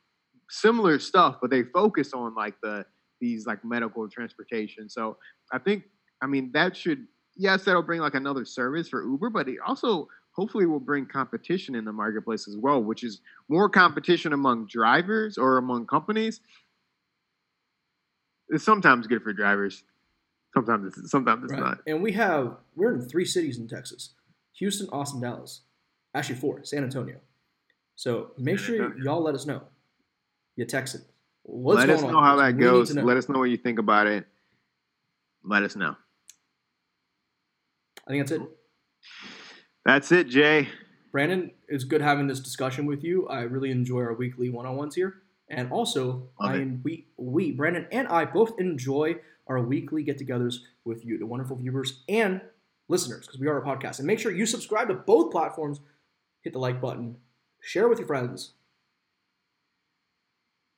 similar 0.49 0.99
stuff, 0.99 1.37
but 1.41 1.49
they 1.49 1.63
focus 1.63 2.13
on 2.13 2.35
like 2.35 2.55
the 2.61 2.85
these 3.21 3.45
like 3.45 3.63
medical 3.65 4.07
transportation. 4.09 4.89
So 4.89 5.17
I 5.51 5.59
think 5.59 5.83
I 6.21 6.27
mean 6.27 6.51
that 6.53 6.75
should 6.75 7.07
yes, 7.35 7.63
that'll 7.63 7.83
bring 7.83 8.01
like 8.01 8.15
another 8.15 8.45
service 8.45 8.89
for 8.89 9.03
Uber, 9.03 9.29
but 9.29 9.47
it 9.47 9.57
also 9.65 10.07
hopefully 10.39 10.65
will 10.65 10.79
bring 10.79 11.05
competition 11.05 11.75
in 11.75 11.83
the 11.83 11.91
marketplace 11.91 12.47
as 12.47 12.55
well, 12.55 12.81
which 12.81 13.03
is 13.03 13.19
more 13.49 13.67
competition 13.69 14.31
among 14.31 14.67
drivers 14.67 15.37
or 15.37 15.57
among 15.57 15.85
companies. 15.85 16.39
It's 18.47 18.63
sometimes 18.63 19.05
good 19.05 19.21
for 19.21 19.33
drivers. 19.33 19.83
Sometimes 20.53 20.97
it's 20.97 21.11
sometimes 21.11 21.43
it's 21.43 21.53
Right. 21.53 21.59
not. 21.59 21.79
And 21.85 22.01
we 22.01 22.13
have 22.13 22.57
we're 22.75 22.95
in 22.95 23.01
three 23.01 23.25
cities 23.25 23.59
in 23.59 23.67
Texas: 23.67 24.13
Houston, 24.53 24.87
Austin, 24.91 25.19
Dallas. 25.21 25.61
Actually, 26.15 26.37
four: 26.39 26.63
San 26.63 26.83
Antonio. 26.83 27.19
So 27.95 28.31
make 28.37 28.57
San 28.59 28.65
sure 28.65 28.85
Antonio. 28.85 29.03
y'all 29.03 29.21
let 29.21 29.35
us 29.35 29.45
know. 29.45 29.61
You 30.55 30.65
text 30.65 30.95
it 30.95 31.01
What's 31.43 31.79
Let 31.79 31.89
us 31.89 32.01
know 32.01 32.17
on? 32.17 32.23
how 32.23 32.35
that 32.37 32.55
need 32.55 32.61
goes. 32.61 32.93
Let 32.95 33.17
us 33.17 33.27
know 33.27 33.39
what 33.39 33.49
you 33.49 33.57
think 33.57 33.79
about 33.79 34.07
it. 34.07 34.25
Let 35.43 35.63
us 35.63 35.75
know. 35.75 35.95
I 38.07 38.11
think 38.11 38.27
that's 38.27 38.41
it. 38.41 38.41
That's 39.85 40.11
it, 40.11 40.27
Jay. 40.27 40.69
Brandon, 41.11 41.51
it's 41.67 41.83
good 41.83 42.01
having 42.01 42.27
this 42.27 42.39
discussion 42.39 42.85
with 42.85 43.03
you. 43.03 43.27
I 43.27 43.41
really 43.41 43.71
enjoy 43.71 44.01
our 44.01 44.13
weekly 44.13 44.49
one-on-ones 44.49 44.95
here, 44.95 45.21
and 45.49 45.71
also 45.71 46.29
Love 46.39 46.51
I 46.51 46.55
it. 46.55 46.61
and 46.61 46.83
we 46.83 47.07
we 47.17 47.51
Brandon 47.51 47.87
and 47.91 48.07
I 48.07 48.25
both 48.25 48.59
enjoy 48.59 49.15
our 49.47 49.59
weekly 49.59 50.03
get-togethers 50.03 50.57
with 50.85 51.03
you, 51.03 51.17
the 51.17 51.25
wonderful 51.25 51.55
viewers 51.55 52.03
and 52.07 52.41
listeners, 52.87 53.25
because 53.25 53.39
we 53.39 53.47
are 53.47 53.57
a 53.57 53.65
podcast. 53.65 53.97
And 53.97 54.05
make 54.05 54.19
sure 54.19 54.31
you 54.31 54.45
subscribe 54.45 54.89
to 54.89 54.93
both 54.93 55.31
platforms. 55.31 55.79
Hit 56.41 56.53
the 56.53 56.59
like 56.59 56.79
button, 56.79 57.17
share 57.59 57.89
with 57.89 57.97
your 57.97 58.07
friends, 58.07 58.51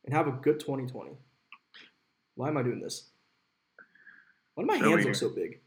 and 0.05 0.13
have 0.13 0.27
a 0.27 0.31
good 0.31 0.59
2020. 0.59 1.11
Why 2.35 2.47
am 2.47 2.57
I 2.57 2.63
doing 2.63 2.79
this? 2.79 3.09
Why 4.55 4.63
do 4.63 4.67
my 4.67 4.79
Show 4.79 4.89
hands 4.89 5.05
look 5.05 5.15
so 5.15 5.29
big? 5.29 5.59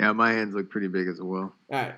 Yeah, 0.00 0.12
my 0.12 0.32
hands 0.32 0.54
look 0.54 0.70
pretty 0.70 0.88
big 0.88 1.08
as 1.08 1.20
well. 1.20 1.54
All 1.70 1.78
right. 1.78 1.96